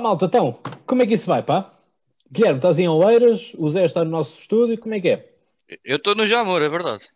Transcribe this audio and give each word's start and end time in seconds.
Malta, 0.00 0.26
então, 0.26 0.58
como 0.86 1.02
é 1.02 1.06
que 1.06 1.14
isso 1.14 1.26
vai, 1.26 1.42
pá? 1.42 1.72
Guilherme, 2.30 2.58
estás 2.58 2.78
em 2.78 2.88
Oeiras, 2.88 3.52
o 3.56 3.68
Zé 3.68 3.84
está 3.84 4.04
no 4.04 4.10
nosso 4.10 4.40
estúdio, 4.40 4.78
como 4.78 4.94
é 4.94 5.00
que 5.00 5.08
é? 5.08 5.32
Eu 5.84 5.96
estou 5.96 6.14
no 6.14 6.26
Jamor, 6.26 6.62
é 6.62 6.68
verdade. 6.68 7.08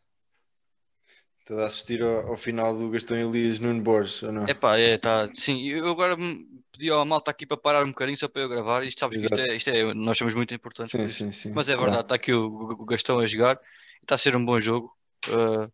Estás 1.41 1.61
a 1.61 1.65
assistir 1.65 2.03
ao, 2.03 2.29
ao 2.29 2.37
final 2.37 2.77
do 2.77 2.89
Gastão 2.91 3.19
Elias 3.19 3.59
Nuno 3.59 3.83
Borges, 3.83 4.23
ou 4.23 4.33
não? 4.33 4.47
Epá, 4.47 4.79
é, 4.79 4.97
tá. 4.97 5.29
Sim, 5.35 5.61
eu 5.69 5.89
agora 5.89 6.17
me 6.17 6.47
pedi 6.71 6.89
ao 6.89 7.05
malta 7.05 7.31
aqui 7.31 7.45
para 7.45 7.57
parar 7.57 7.85
um 7.85 7.89
bocadinho 7.89 8.17
só 8.17 8.29
para 8.29 8.43
eu 8.43 8.49
gravar. 8.49 8.85
Isto, 8.85 9.01
sabes 9.01 9.19
que 9.19 9.25
isto 9.25 9.41
é, 9.41 9.57
isto 9.57 9.71
é- 9.71 9.95
nós 9.95 10.17
somos 10.17 10.35
muito 10.35 10.55
importantes. 10.55 10.93
Sim, 10.93 11.07
sim, 11.07 11.31
sim. 11.31 11.53
Mas 11.55 11.69
é 11.69 11.73
claro. 11.73 11.87
verdade, 11.87 12.05
está 12.05 12.15
aqui 12.15 12.33
o, 12.33 12.47
o 12.47 12.85
Gastão 12.85 13.19
a 13.19 13.27
jogar. 13.27 13.61
Está 14.01 14.15
a 14.15 14.19
ser 14.19 14.37
um 14.37 14.45
bom 14.45 14.61
jogo. 14.61 14.97
Ah, 15.29 15.69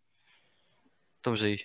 estamos 1.16 1.42
aí. 1.42 1.60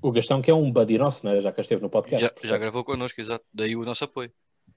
O 0.00 0.12
Gastão, 0.12 0.40
que 0.40 0.50
é 0.50 0.54
um 0.54 0.70
buddy 0.70 0.96
nosso, 0.96 1.26
né? 1.26 1.40
já 1.40 1.52
que 1.52 1.60
esteve 1.60 1.82
no 1.82 1.90
podcast. 1.90 2.24
Já, 2.42 2.48
já 2.48 2.58
gravou 2.58 2.84
connosco, 2.84 3.20
exato. 3.20 3.44
Daí 3.52 3.74
o 3.76 3.84
nosso 3.84 4.04
apoio. 4.04 4.32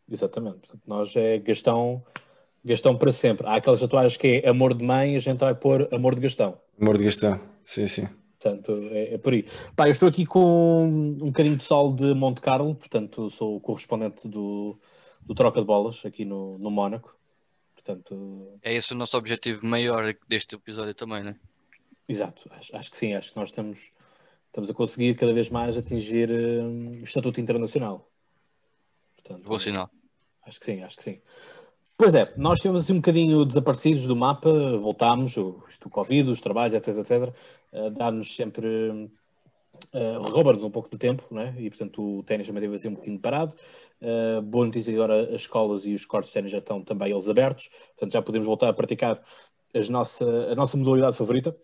Exatamente. 0.10 0.60
Portanto, 0.60 0.82
nós 0.88 1.16
é 1.16 1.38
Gastão, 1.40 2.04
Gastão 2.64 2.98
para 2.98 3.12
sempre. 3.12 3.48
Há 3.48 3.56
aquelas 3.56 3.80
tatuagens 3.80 4.18
que 4.18 4.42
é 4.44 4.50
amor 4.50 4.74
de 4.74 4.84
mãe, 4.84 5.16
a 5.16 5.20
gente 5.20 5.40
vai 5.40 5.56
pôr 5.56 5.88
amor 5.94 6.16
de 6.16 6.22
Gastão. 6.22 6.60
Amor 6.80 6.98
de 6.98 7.04
Gastão, 7.04 7.40
sim, 7.64 7.88
sim. 7.88 8.08
Portanto, 8.40 8.72
é, 8.92 9.16
é 9.16 9.18
por 9.18 9.34
aí. 9.34 9.46
Pá, 9.76 9.88
eu 9.88 9.92
estou 9.92 10.08
aqui 10.08 10.26
com 10.26 10.86
um 10.86 11.28
bocadinho 11.28 11.58
de 11.58 11.64
sol 11.64 11.92
de 11.92 12.14
Monte 12.14 12.42
Carlo, 12.42 12.74
portanto, 12.74 13.30
sou 13.30 13.58
o 13.58 13.60
correspondente 13.60 14.28
do, 14.28 14.80
do 15.22 15.36
Troca 15.36 15.60
de 15.60 15.66
Bolas 15.66 16.06
aqui 16.06 16.24
no, 16.24 16.58
no 16.58 16.72
Mónaco. 16.72 17.18
Portanto, 17.74 18.60
É 18.62 18.74
esse 18.74 18.94
o 18.94 18.98
nosso 18.98 19.18
objetivo 19.18 19.66
maior 19.66 20.14
deste 20.28 20.56
episódio 20.56 20.94
também, 20.94 21.24
né? 21.24 21.36
exato, 22.10 22.50
acho, 22.54 22.76
acho 22.76 22.92
que 22.92 22.98
sim, 22.98 23.14
acho 23.14 23.32
que 23.32 23.38
nós 23.38 23.50
estamos, 23.50 23.92
estamos 24.48 24.70
a 24.70 24.74
conseguir 24.74 25.16
cada 25.16 25.32
vez 25.32 25.50
mais 25.50 25.78
atingir 25.78 26.32
hum, 26.32 26.92
o 27.00 27.04
estatuto 27.04 27.40
internacional. 27.40 28.10
Portanto, 29.16 29.48
Bom 29.48 29.60
sinal. 29.60 29.90
Acho 30.50 30.60
que 30.60 30.66
sim, 30.66 30.82
acho 30.82 30.98
que 30.98 31.04
sim. 31.04 31.22
Pois 31.96 32.16
é, 32.16 32.34
nós 32.36 32.58
estivemos 32.58 32.82
assim 32.82 32.94
um 32.94 32.98
bocadinho 32.98 33.46
desaparecidos 33.46 34.08
do 34.08 34.16
mapa, 34.16 34.50
voltámos, 34.78 35.38
o, 35.38 35.62
o 35.86 35.90
Covid, 35.90 36.30
os 36.30 36.42
trabalhos, 36.42 36.74
etc, 36.74 36.98
etc, 36.98 37.36
uh, 37.74 37.90
dá-nos 37.92 38.36
sempre, 38.36 38.68
uh, 39.94 40.20
rouba-nos 40.20 40.64
um 40.64 40.72
pouco 40.72 40.90
de 40.90 40.98
tempo, 40.98 41.24
né? 41.30 41.54
e 41.60 41.70
portanto 41.70 42.20
o 42.20 42.24
ténis 42.24 42.48
também 42.48 42.62
teve 42.62 42.74
assim 42.74 42.88
um 42.88 42.94
bocadinho 42.94 43.20
parado. 43.20 43.54
Uh, 44.02 44.42
boa 44.42 44.66
notícia 44.66 44.92
agora, 44.92 45.24
as 45.36 45.42
escolas 45.42 45.86
e 45.86 45.94
os 45.94 46.04
cortes 46.04 46.32
de 46.32 46.34
ténis 46.34 46.52
já 46.52 46.58
estão 46.58 46.82
também 46.82 47.12
eles 47.12 47.30
abertos, 47.30 47.70
portanto 47.90 48.14
já 48.14 48.22
podemos 48.22 48.48
voltar 48.48 48.70
a 48.70 48.74
praticar 48.74 49.22
as 49.76 49.88
nossa, 49.88 50.26
a 50.52 50.56
nossa 50.56 50.78
modalidade 50.78 51.16
favorita. 51.16 51.56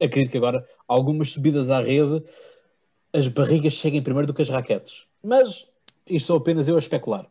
Acredito 0.00 0.30
que 0.30 0.36
agora 0.36 0.64
algumas 0.86 1.32
subidas 1.32 1.68
à 1.68 1.80
rede, 1.80 2.22
as 3.12 3.26
barrigas 3.26 3.72
cheguem 3.72 4.02
primeiro 4.02 4.28
do 4.28 4.34
que 4.34 4.42
as 4.42 4.48
raquetes, 4.50 5.06
mas 5.20 5.66
isto 6.06 6.26
sou 6.26 6.36
apenas 6.36 6.68
eu 6.68 6.76
a 6.76 6.78
especular. 6.78 7.26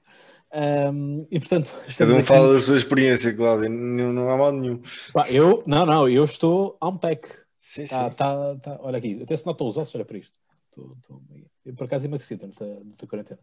Um, 0.54 1.28
e 1.30 1.40
portanto, 1.40 1.74
Cada 1.98 2.14
um 2.14 2.18
aqui- 2.18 2.26
fala 2.26 2.54
da 2.54 2.60
sua 2.60 2.76
experiência, 2.78 3.36
Cláudio, 3.36 3.70
não, 3.70 4.14
não 4.14 4.30
há 4.30 4.38
mal 4.38 4.52
nenhum. 4.52 4.82
Eu, 5.30 5.64
não, 5.68 5.86
não, 5.86 6.08
eu 6.10 6.24
estou 6.24 6.78
on 6.82 6.98
pack. 6.98 7.28
Sim, 7.58 7.86
sim. 7.86 7.96
Tá, 7.96 8.10
tá, 8.12 8.56
tá, 8.56 8.80
olha 8.82 8.98
aqui, 8.98 9.22
até 9.22 9.36
se 9.36 9.46
notam 9.46 9.68
os 9.68 9.78
ossos, 9.78 9.94
olha 9.96 10.06
para 10.06 10.18
isto. 10.18 10.34
Tô- 10.72 10.96
tô- 11.06 11.22
eu, 11.66 11.74
por 11.76 11.84
acaso 11.84 12.06
emagreci 12.06 12.36
durante 12.36 12.64
a, 12.64 12.66
durante 12.66 13.04
a 13.04 13.08
quarentena. 13.08 13.40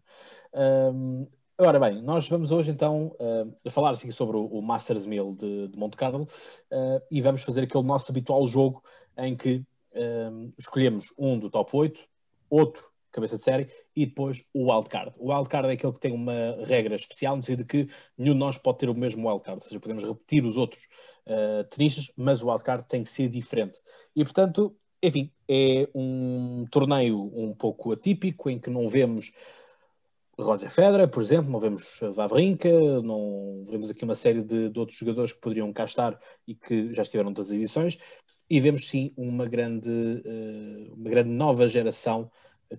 Um, 0.54 1.26
ora 1.58 1.78
bem, 1.78 2.00
nós 2.02 2.26
vamos 2.28 2.50
hoje 2.52 2.70
então 2.70 3.14
uh, 3.20 3.70
falar 3.70 3.90
assim, 3.90 4.10
sobre 4.10 4.36
o, 4.38 4.46
o 4.46 4.62
Masters 4.62 5.04
1000 5.04 5.36
de, 5.38 5.68
de 5.68 5.78
Monte 5.78 5.96
Carlo 5.96 6.22
uh, 6.72 7.02
e 7.10 7.20
vamos 7.20 7.42
fazer 7.42 7.64
aquele 7.64 7.84
nosso 7.84 8.10
habitual 8.10 8.46
jogo 8.46 8.82
em 9.18 9.36
que 9.36 9.62
um, 9.94 10.52
escolhemos 10.58 11.12
um 11.18 11.38
do 11.38 11.50
top 11.50 11.70
8, 11.76 12.00
outro 12.48 12.82
cabeça 13.14 13.36
de 13.36 13.44
série 13.44 13.68
e 13.94 14.04
depois 14.06 14.44
o 14.52 14.70
wildcard. 14.70 15.12
O 15.16 15.32
wildcard 15.32 15.68
é 15.68 15.72
aquele 15.72 15.92
que 15.92 16.00
tem 16.00 16.12
uma 16.12 16.64
regra 16.64 16.96
especial, 16.96 17.36
no 17.36 17.42
sentido 17.42 17.64
de 17.64 17.64
que 17.64 17.94
nenhum 18.18 18.34
de 18.34 18.40
nós 18.40 18.58
pode 18.58 18.78
ter 18.78 18.90
o 18.90 18.94
mesmo 18.94 19.28
wildcard, 19.28 19.60
ou 19.62 19.66
seja, 19.66 19.80
podemos 19.80 20.02
repetir 20.02 20.44
os 20.44 20.56
outros 20.56 20.88
uh, 21.26 21.64
tenistas, 21.70 22.10
mas 22.16 22.42
o 22.42 22.48
wildcard 22.48 22.86
tem 22.88 23.04
que 23.04 23.10
ser 23.10 23.28
diferente. 23.28 23.80
E 24.14 24.24
portanto, 24.24 24.76
enfim, 25.02 25.30
é 25.48 25.88
um 25.94 26.66
torneio 26.70 27.30
um 27.34 27.54
pouco 27.54 27.92
atípico 27.92 28.50
em 28.50 28.58
que 28.58 28.70
não 28.70 28.88
vemos 28.88 29.32
Roger 30.36 30.68
Federer, 30.70 31.08
por 31.08 31.22
exemplo, 31.22 31.50
não 31.50 31.60
vemos 31.60 32.00
Wawrinka, 32.00 32.68
não 33.02 33.62
vemos 33.68 33.90
aqui 33.90 34.02
uma 34.02 34.16
série 34.16 34.42
de, 34.42 34.68
de 34.68 34.78
outros 34.78 34.98
jogadores 34.98 35.32
que 35.32 35.40
poderiam 35.40 35.72
cá 35.72 35.84
estar 35.84 36.18
e 36.46 36.56
que 36.56 36.92
já 36.92 37.02
estiveram 37.02 37.32
das 37.32 37.52
edições, 37.52 37.98
e 38.50 38.58
vemos 38.58 38.88
sim 38.88 39.12
uma 39.16 39.46
grande, 39.46 39.88
uh, 39.90 40.94
uma 40.94 41.08
grande 41.08 41.30
nova 41.30 41.68
geração 41.68 42.30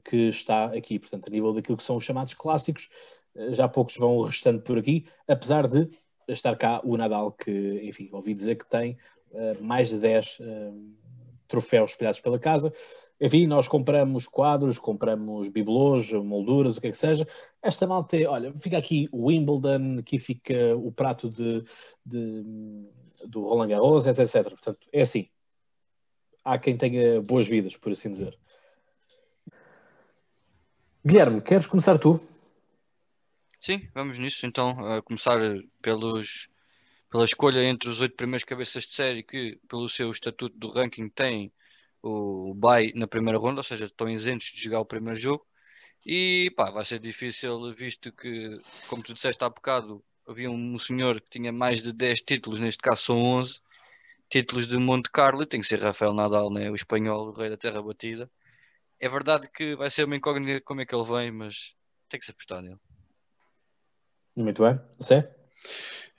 que 0.04 0.30
está 0.30 0.66
aqui, 0.66 1.00
portanto, 1.00 1.28
a 1.28 1.32
nível 1.32 1.54
daquilo 1.54 1.78
que 1.78 1.84
são 1.84 1.98
os 1.98 2.04
chamados 2.04 2.34
clássicos, 2.34 2.90
uh, 3.36 3.54
já 3.54 3.68
poucos 3.68 3.98
vão 3.98 4.22
restando 4.22 4.62
por 4.62 4.78
aqui, 4.78 5.06
apesar 5.28 5.68
de 5.68 5.90
estar 6.28 6.56
cá 6.56 6.82
o 6.84 6.98
Nadal, 6.98 7.32
que, 7.32 7.82
enfim, 7.84 8.10
ouvi 8.12 8.34
dizer 8.34 8.56
que 8.56 8.70
tem 8.70 8.98
uh, 9.32 9.64
mais 9.64 9.90
de 9.90 10.00
10 10.00 10.40
troféus 11.48 11.92
espalhados 11.92 12.20
pela 12.20 12.40
casa. 12.40 12.72
Enfim, 13.20 13.48
nós 13.48 13.68
compramos 13.68 14.28
quadros, 14.28 14.78
compramos 14.78 15.48
bibelôs, 15.48 16.12
molduras, 16.12 16.76
o 16.76 16.82
que 16.82 16.88
é 16.88 16.92
que 16.92 16.98
seja. 16.98 17.26
Esta 17.62 17.88
malta 17.88 18.18
olha, 18.30 18.54
fica 18.60 18.78
aqui 18.78 19.08
o 19.12 19.28
Wimbledon, 19.28 20.00
aqui 20.00 20.20
fica 20.20 20.76
o 20.76 20.92
prato 20.92 21.30
de, 21.30 21.64
de, 22.06 22.44
do 23.28 23.42
Roland 23.44 23.70
Garros, 23.70 24.06
etc, 24.06 24.20
etc. 24.20 24.50
Portanto, 24.50 24.88
é 24.92 25.02
assim. 25.02 25.30
Há 26.44 26.60
quem 26.60 26.78
tenha 26.78 27.22
boas 27.22 27.48
vidas, 27.48 27.76
por 27.78 27.92
assim 27.92 28.12
dizer. 28.12 28.38
Guilherme, 31.08 31.40
queres 31.40 31.68
começar 31.68 32.00
tu? 32.00 32.20
Sim, 33.60 33.88
vamos 33.94 34.18
nisso. 34.18 34.48
Então, 34.48 34.72
a 34.92 35.04
começar 35.04 35.38
pelos, 35.80 36.50
pela 37.12 37.24
escolha 37.24 37.64
entre 37.64 37.88
os 37.88 38.02
oito 38.02 38.16
primeiros 38.16 38.44
cabeças 38.44 38.86
de 38.86 38.94
série 38.94 39.22
que, 39.22 39.60
pelo 39.70 39.88
seu 39.88 40.10
estatuto 40.10 40.58
do 40.58 40.72
ranking, 40.72 41.08
têm 41.10 41.54
o 42.02 42.56
bye 42.56 42.92
na 42.96 43.06
primeira 43.06 43.38
ronda, 43.38 43.60
ou 43.60 43.64
seja, 43.64 43.86
estão 43.86 44.10
isentos 44.10 44.48
de 44.48 44.64
jogar 44.64 44.80
o 44.80 44.86
primeiro 44.86 45.20
jogo. 45.20 45.46
E 46.04 46.52
pá, 46.58 46.72
vai 46.72 46.84
ser 46.84 46.98
difícil, 46.98 47.72
visto 47.72 48.12
que, 48.12 48.60
como 48.88 49.04
tu 49.04 49.14
disseste 49.14 49.44
há 49.44 49.50
bocado, 49.50 50.04
havia 50.28 50.50
um 50.50 50.80
senhor 50.80 51.22
que 51.22 51.30
tinha 51.30 51.52
mais 51.52 51.84
de 51.84 51.94
10 51.94 52.22
títulos, 52.22 52.60
neste 52.60 52.82
caso 52.82 53.04
são 53.04 53.22
11 53.22 53.62
títulos 54.28 54.66
de 54.66 54.80
Monte 54.80 55.12
Carlo, 55.12 55.44
e 55.44 55.46
tem 55.46 55.60
que 55.60 55.68
ser 55.68 55.80
Rafael 55.80 56.16
Nadal, 56.16 56.52
né? 56.52 56.72
o 56.72 56.74
espanhol, 56.74 57.28
o 57.28 57.32
rei 57.32 57.52
da 57.52 57.58
terra 57.58 57.80
batida. 57.80 58.28
É 59.00 59.10
verdade 59.10 59.50
que 59.54 59.76
vai 59.76 59.90
ser 59.90 60.06
uma 60.06 60.16
incógnita 60.16 60.62
como 60.64 60.82
é 60.82 60.86
que 60.86 60.96
ele 60.96 61.04
vem, 61.04 61.32
mas 61.32 61.74
tem 62.08 62.20
que 62.20 62.26
se 62.26 62.32
apostar 62.32 62.62
nele. 62.62 62.80
Muito 64.36 64.64
bem. 64.64 64.80
Zé? 65.02 65.34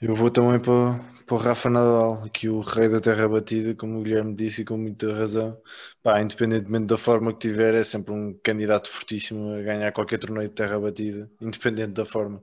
Eu 0.00 0.14
vou 0.14 0.31
também 0.31 0.60
para, 0.60 0.98
para 1.26 1.34
o 1.34 1.38
Rafa 1.38 1.70
Nadal, 1.70 2.22
aqui 2.25 2.48
o 2.48 2.60
rei 2.60 2.88
da 2.88 3.00
terra 3.00 3.28
batida, 3.28 3.75
como 3.75 3.98
o 3.98 4.03
Guilherme 4.03 4.34
disse 4.34 4.62
e 4.62 4.65
com 4.65 4.76
muita 4.76 5.15
razão. 5.15 5.60
Pá, 6.03 6.20
independentemente 6.20 6.86
da 6.86 6.98
forma 6.98 7.32
que 7.32 7.38
tiver, 7.38 7.75
é 7.75 7.82
sempre 7.82 8.12
um 8.12 8.34
candidato 8.42 8.91
fortíssimo 8.91 9.54
a 9.54 9.62
ganhar 9.62 9.92
qualquer 9.92 10.19
torneio 10.19 10.48
de 10.48 10.54
terra 10.54 10.78
batida, 10.78 11.31
independente 11.41 11.92
da 11.92 12.04
forma. 12.04 12.42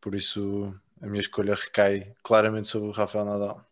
Por 0.00 0.14
isso, 0.14 0.74
a 1.02 1.06
minha 1.06 1.20
escolha 1.20 1.54
recai 1.54 2.14
claramente 2.22 2.68
sobre 2.68 2.88
o 2.88 2.92
Rafael 2.92 3.24
Nadal. 3.24 3.64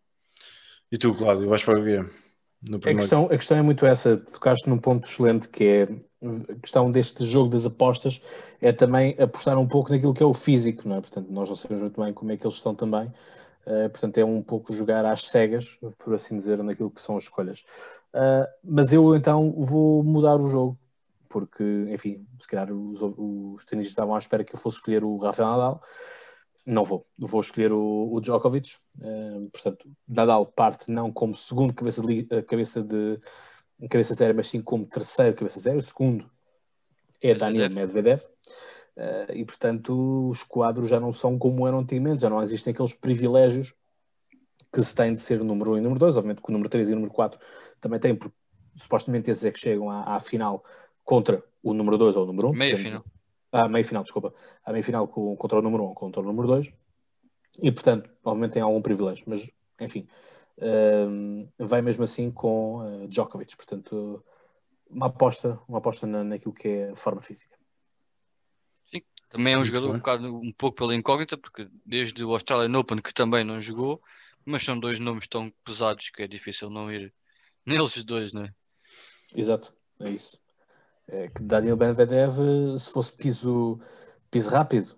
E 0.90 0.98
tu, 0.98 1.14
Cláudio, 1.14 1.48
vais 1.48 1.62
para 1.64 1.80
o 1.80 1.84
quê? 1.84 2.25
A 2.74 2.94
questão, 2.94 3.26
a 3.26 3.36
questão 3.36 3.56
é 3.58 3.62
muito 3.62 3.86
essa, 3.86 4.16
tocaste 4.16 4.68
num 4.68 4.78
ponto 4.78 5.06
excelente 5.06 5.48
que 5.48 5.64
é 5.64 5.82
a 6.22 6.54
questão 6.60 6.90
deste 6.90 7.24
jogo 7.24 7.50
das 7.50 7.66
apostas 7.66 8.20
é 8.60 8.72
também 8.72 9.14
apostar 9.20 9.58
um 9.58 9.66
pouco 9.68 9.92
naquilo 9.92 10.14
que 10.14 10.22
é 10.22 10.26
o 10.26 10.32
físico, 10.32 10.88
não 10.88 10.96
é? 10.96 11.00
Portanto, 11.00 11.28
nós 11.30 11.48
não 11.48 11.56
sabemos 11.56 11.82
muito 11.82 12.00
bem 12.00 12.12
como 12.12 12.32
é 12.32 12.36
que 12.36 12.46
eles 12.46 12.56
estão 12.56 12.74
também, 12.74 13.06
uh, 13.66 13.90
portanto 13.90 14.18
é 14.18 14.24
um 14.24 14.42
pouco 14.42 14.72
jogar 14.74 15.04
às 15.04 15.24
cegas, 15.24 15.78
por 15.98 16.14
assim 16.14 16.36
dizer, 16.36 16.62
naquilo 16.62 16.90
que 16.90 17.00
são 17.00 17.16
as 17.16 17.24
escolhas. 17.24 17.60
Uh, 18.14 18.48
mas 18.64 18.92
eu 18.92 19.14
então 19.14 19.52
vou 19.58 20.02
mudar 20.02 20.36
o 20.36 20.48
jogo, 20.48 20.78
porque, 21.28 21.64
enfim, 21.90 22.26
se 22.40 22.48
calhar 22.48 22.72
os, 22.72 23.00
os 23.02 23.64
tenistas 23.64 23.92
estavam 23.92 24.14
à 24.14 24.18
espera 24.18 24.42
que 24.42 24.54
eu 24.54 24.58
fosse 24.58 24.78
escolher 24.78 25.04
o 25.04 25.16
Rafael 25.18 25.50
Nadal, 25.50 25.82
não 26.66 26.84
vou, 26.84 27.06
vou 27.16 27.40
escolher 27.40 27.72
o, 27.72 28.12
o 28.12 28.20
Djokovic, 28.20 28.74
uh, 28.98 29.48
portanto, 29.50 29.88
Nadal 30.08 30.44
parte 30.46 30.90
não 30.90 31.12
como 31.12 31.36
segundo 31.36 31.72
cabeça 31.72 32.02
de, 32.02 32.24
cabeça 32.42 32.82
de 32.82 33.18
cabeça 33.88 34.14
zero, 34.14 34.34
mas 34.34 34.48
sim 34.48 34.60
como 34.60 34.84
terceiro 34.84 35.36
cabeça 35.36 35.60
zero. 35.60 35.78
O 35.78 35.82
segundo 35.82 36.28
é 37.22 37.34
Daniel 37.34 37.70
Medvedev. 37.70 38.22
Uh, 38.96 39.30
e, 39.34 39.44
portanto, 39.44 40.30
os 40.30 40.42
quadros 40.42 40.88
já 40.88 40.98
não 40.98 41.12
são 41.12 41.38
como 41.38 41.66
eram 41.68 41.80
antigamente, 41.80 42.22
já 42.22 42.30
não 42.30 42.42
existem 42.42 42.72
aqueles 42.72 42.94
privilégios 42.94 43.74
que 44.72 44.82
se 44.82 44.94
tem 44.94 45.12
de 45.14 45.20
ser 45.20 45.40
o 45.40 45.44
número 45.44 45.72
1 45.72 45.74
um 45.74 45.78
e 45.78 45.80
número 45.82 46.00
2. 46.00 46.16
Obviamente 46.16 46.42
que 46.42 46.48
o 46.48 46.52
número 46.52 46.68
3 46.68 46.88
e 46.88 46.92
o 46.92 46.94
número 46.94 47.12
4 47.12 47.38
também 47.80 48.00
têm, 48.00 48.16
porque 48.16 48.34
supostamente 48.74 49.30
esses 49.30 49.44
é 49.44 49.52
que 49.52 49.58
chegam 49.58 49.90
à, 49.90 50.16
à 50.16 50.20
final 50.20 50.64
contra 51.04 51.42
o 51.62 51.74
número 51.74 51.98
2 51.98 52.16
ou 52.16 52.24
o 52.24 52.26
número 52.26 52.48
1. 52.48 52.50
Um, 52.50 52.54
meia 52.54 52.74
portanto, 52.74 52.84
final. 52.84 53.04
Ah, 53.64 53.68
meia 53.68 53.84
final, 53.84 54.02
desculpa. 54.02 54.34
A 54.64 54.72
meia 54.72 54.84
final 54.84 55.08
com, 55.08 55.36
contra 55.36 55.58
o 55.58 55.62
número 55.62 55.84
1 55.84 55.90
um, 55.90 55.94
contra 55.94 56.20
o 56.20 56.24
número 56.24 56.46
2. 56.46 56.72
E, 57.62 57.72
portanto, 57.72 58.10
obviamente 58.24 58.52
tem 58.52 58.62
algum 58.62 58.82
privilégio, 58.82 59.24
mas, 59.28 59.48
enfim, 59.80 60.06
Uh, 60.58 61.46
vai 61.58 61.82
mesmo 61.82 62.02
assim 62.02 62.30
com 62.30 62.78
uh, 62.78 63.08
Djokovic, 63.08 63.54
portanto 63.54 64.24
uma 64.88 65.06
aposta, 65.06 65.60
uma 65.68 65.78
aposta 65.78 66.06
na, 66.06 66.24
naquilo 66.24 66.54
que 66.54 66.68
é 66.68 66.90
a 66.90 66.96
forma 66.96 67.20
física. 67.20 67.54
Sim, 68.86 69.02
Também 69.28 69.52
é 69.52 69.58
um 69.58 69.64
jogador 69.64 69.94
um, 69.94 69.98
bocado, 69.98 70.34
um 70.34 70.52
pouco 70.52 70.76
pela 70.76 70.94
incógnita, 70.94 71.36
porque 71.36 71.68
desde 71.84 72.24
o 72.24 72.32
Australian 72.32 72.78
Open 72.78 73.02
que 73.02 73.12
também 73.12 73.44
não 73.44 73.60
jogou, 73.60 74.00
mas 74.44 74.62
são 74.62 74.78
dois 74.78 74.98
nomes 74.98 75.26
tão 75.26 75.52
pesados 75.62 76.08
que 76.08 76.22
é 76.22 76.26
difícil 76.26 76.70
não 76.70 76.90
ir 76.90 77.12
neles 77.66 77.96
os 77.96 78.04
dois, 78.04 78.32
não 78.32 78.44
é? 78.44 78.54
Exato, 79.34 79.74
é 80.00 80.10
isso. 80.10 80.40
É 81.08 81.28
que 81.28 81.42
Daniel 81.42 81.76
Medvedev, 81.76 82.34
se 82.78 82.90
fosse 82.90 83.12
piso, 83.12 83.78
piso 84.30 84.50
rápido, 84.50 84.96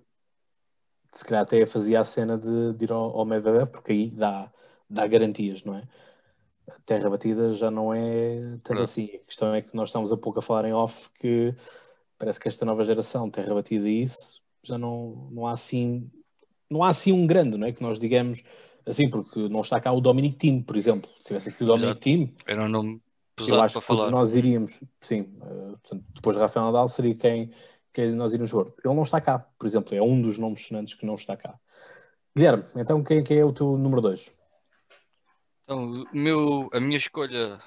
se 1.12 1.24
calhar 1.24 1.42
até 1.42 1.64
fazia 1.66 2.00
a 2.00 2.04
cena 2.04 2.38
de, 2.38 2.72
de 2.74 2.84
ir 2.84 2.92
ao, 2.92 3.18
ao 3.18 3.24
Medvedev, 3.24 3.68
porque 3.70 3.92
aí 3.92 4.10
dá, 4.10 4.50
dá 4.88 5.06
garantias, 5.06 5.64
não 5.64 5.76
é? 5.76 5.82
A 6.68 6.78
terra 6.84 7.10
batida 7.10 7.52
já 7.54 7.70
não 7.70 7.92
é 7.92 8.56
tanto 8.62 8.82
assim. 8.82 9.10
A 9.14 9.26
questão 9.26 9.54
é 9.54 9.62
que 9.62 9.74
nós 9.74 9.88
estamos 9.88 10.12
há 10.12 10.16
pouco 10.16 10.38
a 10.38 10.42
falar 10.42 10.66
em 10.66 10.72
off 10.72 11.08
que 11.18 11.54
parece 12.18 12.38
que 12.40 12.48
esta 12.48 12.64
nova 12.64 12.84
geração, 12.84 13.30
terra 13.30 13.54
batida 13.54 13.88
e 13.88 14.02
isso, 14.02 14.42
já 14.62 14.76
não, 14.76 15.28
não 15.30 15.46
há 15.46 15.52
assim 15.52 16.10
não 16.70 16.82
há 16.82 16.90
assim 16.90 17.12
um 17.12 17.26
grande, 17.26 17.56
não 17.56 17.66
é? 17.66 17.72
Que 17.72 17.82
nós 17.82 17.98
digamos 17.98 18.42
assim, 18.84 19.08
porque 19.08 19.48
não 19.48 19.60
está 19.60 19.80
cá 19.80 19.92
o 19.92 20.00
Dominic 20.00 20.36
Thiem, 20.36 20.62
por 20.62 20.76
exemplo. 20.76 21.10
Se 21.18 21.24
tivesse 21.24 21.50
aqui 21.50 21.62
o 21.62 21.66
Dominic. 21.66 22.00
Thiem, 22.00 22.34
Era 22.46 22.64
um 22.64 22.68
nome 22.68 23.00
eu 23.42 23.46
pesado 23.46 23.62
acho 23.62 23.72
para 23.74 23.80
que 23.80 23.86
todos 23.86 24.04
falar. 24.04 24.16
nós 24.16 24.34
iríamos, 24.34 24.80
sim, 25.00 25.20
eh, 25.42 25.76
portanto, 25.82 26.04
depois 26.14 26.36
de 26.36 26.42
Rafael 26.42 26.66
Nadal 26.66 26.88
seria 26.88 27.14
quem, 27.14 27.52
quem 27.92 28.12
nós 28.12 28.32
iríamos 28.32 28.52
ver. 28.52 28.72
Ele 28.84 28.94
não 28.94 29.02
está 29.02 29.20
cá, 29.20 29.38
por 29.38 29.66
exemplo, 29.66 29.94
é 29.94 30.02
um 30.02 30.20
dos 30.20 30.38
nomes 30.38 30.66
sonantes 30.66 30.94
que 30.94 31.06
não 31.06 31.14
está 31.14 31.36
cá. 31.36 31.58
Guilherme, 32.36 32.64
então 32.76 33.02
quem, 33.02 33.22
quem 33.24 33.38
é 33.38 33.44
o 33.44 33.52
teu 33.52 33.76
número 33.76 34.00
2? 34.00 34.30
Então, 35.64 36.04
meu, 36.12 36.68
a 36.72 36.80
minha 36.80 36.96
escolha 36.96 37.60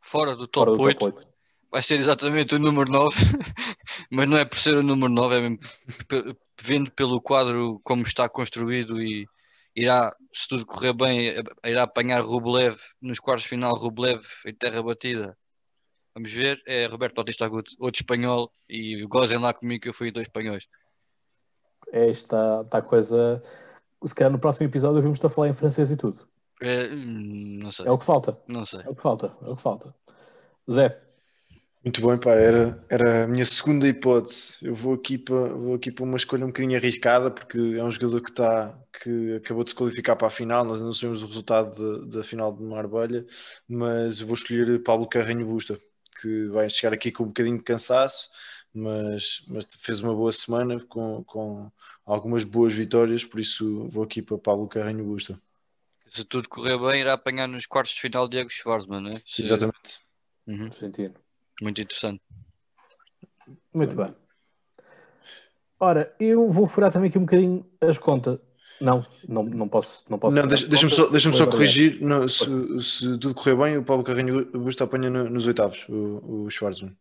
fora 0.00 0.36
do 0.36 0.48
Fora 0.52 0.72
top 0.72 0.76
do 0.76 0.82
8 0.82 0.98
top 0.98 1.18
8. 1.18 1.28
vai 1.70 1.82
ser 1.82 1.94
exatamente 1.94 2.54
o 2.54 2.58
número 2.58 2.90
9, 2.90 3.16
mas 4.10 4.28
não 4.28 4.36
é 4.36 4.44
por 4.44 4.58
ser 4.58 4.76
o 4.76 4.82
número 4.82 5.12
9, 5.12 5.36
é 5.36 5.40
mesmo 5.40 5.58
vendo 6.62 6.90
pelo 6.92 7.20
quadro 7.20 7.80
como 7.84 8.02
está 8.02 8.28
construído 8.28 9.00
e 9.00 9.26
irá, 9.78 10.14
se 10.32 10.48
tudo 10.48 10.66
correr 10.66 10.92
bem, 10.92 11.34
irá 11.64 11.84
apanhar 11.84 12.20
Rublev 12.20 12.76
nos 13.00 13.20
quartos 13.20 13.44
de 13.44 13.50
final, 13.50 13.74
Rublev 13.76 14.22
em 14.46 14.54
terra 14.54 14.82
batida. 14.82 15.36
Vamos 16.14 16.32
ver, 16.32 16.60
é 16.66 16.86
Roberto 16.86 17.14
Bautista 17.14 17.44
Agut, 17.44 17.76
outro 17.78 18.00
espanhol, 18.02 18.52
e 18.68 19.04
gozem 19.06 19.38
lá 19.38 19.54
comigo 19.54 19.82
que 19.82 19.88
eu 19.88 19.94
fui 19.94 20.10
dois 20.10 20.26
espanhóis. 20.26 20.66
É 21.92 22.10
esta 22.10 22.64
tá 22.64 22.82
coisa. 22.82 23.40
Se 24.04 24.14
calhar 24.14 24.32
no 24.32 24.38
próximo 24.38 24.68
episódio 24.68 24.96
ouvimos-te 24.96 25.26
a 25.26 25.28
falar 25.28 25.48
em 25.48 25.52
francês 25.52 25.90
e 25.90 25.96
tudo. 25.96 26.28
É, 26.60 26.88
hum, 26.88 27.60
não 27.62 27.70
sei, 27.70 27.86
É 27.86 27.90
o 27.90 27.98
que 27.98 28.04
falta. 28.04 28.36
não 28.48 28.64
sei. 28.64 28.80
É 28.80 28.88
o 28.88 28.96
que 28.96 29.02
falta. 29.02 29.32
É 29.42 29.48
o 29.48 29.54
que 29.54 29.62
falta. 29.62 29.94
Zé, 30.70 31.00
Muito 31.88 32.06
bem, 32.06 32.18
pá, 32.18 32.32
era, 32.34 32.84
era 32.90 33.24
a 33.24 33.26
minha 33.26 33.46
segunda 33.46 33.88
hipótese. 33.88 34.58
Eu 34.60 34.74
vou 34.74 34.92
aqui 34.92 35.16
para 35.16 35.54
vou 35.54 35.74
aqui 35.74 35.90
para 35.90 36.04
uma 36.04 36.18
escolha 36.18 36.44
um 36.44 36.48
bocadinho 36.48 36.76
arriscada, 36.78 37.30
porque 37.30 37.56
é 37.56 37.82
um 37.82 37.90
jogador 37.90 38.20
que 38.20 38.28
está 38.28 38.78
que 39.02 39.36
acabou 39.36 39.64
de 39.64 39.70
se 39.70 39.76
qualificar 39.76 40.14
para 40.14 40.26
a 40.26 40.30
final. 40.30 40.66
Nós 40.66 40.82
não 40.82 40.92
sabemos 40.92 41.22
o 41.22 41.26
resultado 41.26 42.04
da- 42.06 42.22
final 42.22 42.54
de 42.54 42.62
Marbella, 42.62 43.24
mas 43.66 44.20
eu 44.20 44.26
vou 44.26 44.34
escolher 44.34 44.82
Pablo 44.82 45.08
Carreño 45.08 45.46
Busta, 45.46 45.80
que 46.20 46.48
vai 46.48 46.68
chegar 46.68 46.92
aqui 46.92 47.10
com 47.10 47.22
um 47.24 47.28
bocadinho 47.28 47.56
de 47.56 47.64
cansaço, 47.64 48.28
mas, 48.74 49.42
mas 49.48 49.66
fez 49.80 50.02
uma 50.02 50.14
boa 50.14 50.30
semana 50.30 50.84
com, 50.90 51.24
com 51.24 51.72
algumas 52.04 52.44
boas 52.44 52.74
vitórias, 52.74 53.24
por 53.24 53.40
isso 53.40 53.88
vou 53.88 54.04
aqui 54.04 54.20
para 54.20 54.36
Pablo 54.36 54.68
Carreño 54.68 55.04
Busta. 55.04 55.40
Se 56.10 56.22
tudo 56.22 56.50
correr 56.50 56.76
bem, 56.78 57.00
irá 57.00 57.14
apanhar 57.14 57.48
nos 57.48 57.64
quartos 57.64 57.94
de 57.94 58.00
final 58.02 58.28
Diego 58.28 58.50
Schwartzman, 58.50 59.00
né? 59.00 59.22
Se- 59.26 59.40
Exatamente. 59.40 59.98
Uhum, 60.46 60.66
Argentino. 60.66 61.14
Muito 61.62 61.80
interessante. 61.80 62.22
Muito 63.72 63.94
bem. 63.96 64.14
Ora, 65.80 66.14
eu 66.18 66.48
vou 66.48 66.66
furar 66.66 66.92
também 66.92 67.08
aqui 67.08 67.18
um 67.18 67.22
bocadinho 67.22 67.64
as 67.80 67.98
contas. 67.98 68.38
Não, 68.80 69.04
não, 69.28 69.42
não 69.44 69.68
posso. 69.68 70.04
Não, 70.08 70.18
posso 70.18 70.36
Não, 70.36 70.46
deixa- 70.46 70.66
deixa-me 70.68 70.92
só, 70.92 71.08
deixa 71.08 71.32
só 71.32 71.46
corrigir. 71.46 72.00
Não, 72.00 72.28
se, 72.28 72.44
se 72.82 73.18
tudo 73.18 73.34
correr 73.34 73.56
bem, 73.56 73.76
o 73.76 73.84
Pablo 73.84 74.04
Carreño 74.04 74.44
Busta 74.52 74.84
apanha 74.84 75.10
no- 75.10 75.28
nos 75.28 75.46
oitavos, 75.46 75.84
o, 75.88 76.44
o 76.44 76.50
Schwarzman. 76.50 76.96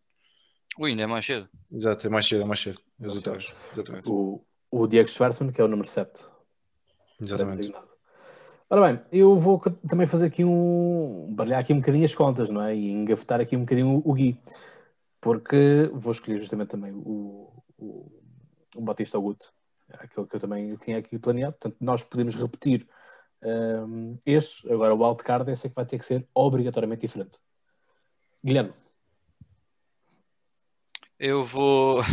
Ui, 0.80 0.92
ainda 0.92 1.04
é 1.04 1.08
mais 1.08 1.26
cedo. 1.26 1.48
Exato, 1.72 2.06
é 2.08 2.10
mais 2.10 2.28
cedo, 2.28 2.42
é 2.44 2.46
mais 2.46 2.60
cedo. 2.60 2.80
É 3.00 3.08
os 3.08 3.16
oitavos. 3.16 3.52
Exatamente. 3.74 4.10
O, 4.10 4.44
o 4.72 4.88
Diego 4.88 5.08
Schwartzman, 5.10 5.52
que 5.52 5.62
é 5.62 5.64
o 5.64 5.68
número 5.68 5.88
7. 5.88 6.24
Exatamente. 7.22 7.74
Ora 8.70 8.82
bem, 8.82 9.02
eu 9.14 9.38
vou 9.38 9.62
também 9.88 10.06
fazer 10.06 10.26
aqui 10.26 10.44
um. 10.44 11.34
baralhar 11.34 11.62
aqui 11.62 11.72
um 11.72 11.80
bocadinho 11.80 12.04
as 12.04 12.14
contas, 12.14 12.50
não 12.50 12.62
é? 12.62 12.76
E 12.76 12.92
engafetar 12.92 13.40
aqui 13.40 13.56
um 13.56 13.62
bocadinho 13.62 14.02
o, 14.04 14.14
Gui. 14.14 14.38
Porque 15.22 15.90
vou 15.94 16.12
escolher 16.12 16.38
justamente 16.38 16.70
também 16.70 16.92
o, 16.92 17.64
o, 17.78 18.12
o 18.76 18.82
Batista 18.82 19.18
Agut. 19.18 19.46
Era 19.90 20.04
aquele 20.04 20.28
que 20.28 20.36
eu 20.36 20.40
também 20.40 20.76
tinha 20.76 20.98
aqui 20.98 21.18
planeado. 21.18 21.54
Portanto, 21.54 21.78
nós 21.80 22.04
podemos 22.04 22.36
repetir 22.36 22.86
hum, 23.42 24.18
este. 24.26 24.70
Agora, 24.70 24.94
o 24.94 25.02
wildcard, 25.02 25.50
é 25.50 25.56
que 25.56 25.70
vai 25.70 25.86
ter 25.86 25.98
que 25.98 26.06
ser 26.06 26.28
obrigatoriamente 26.36 27.02
diferente. 27.02 27.40
Guilherme, 28.44 28.74
Eu 31.18 31.44
vou. 31.44 32.02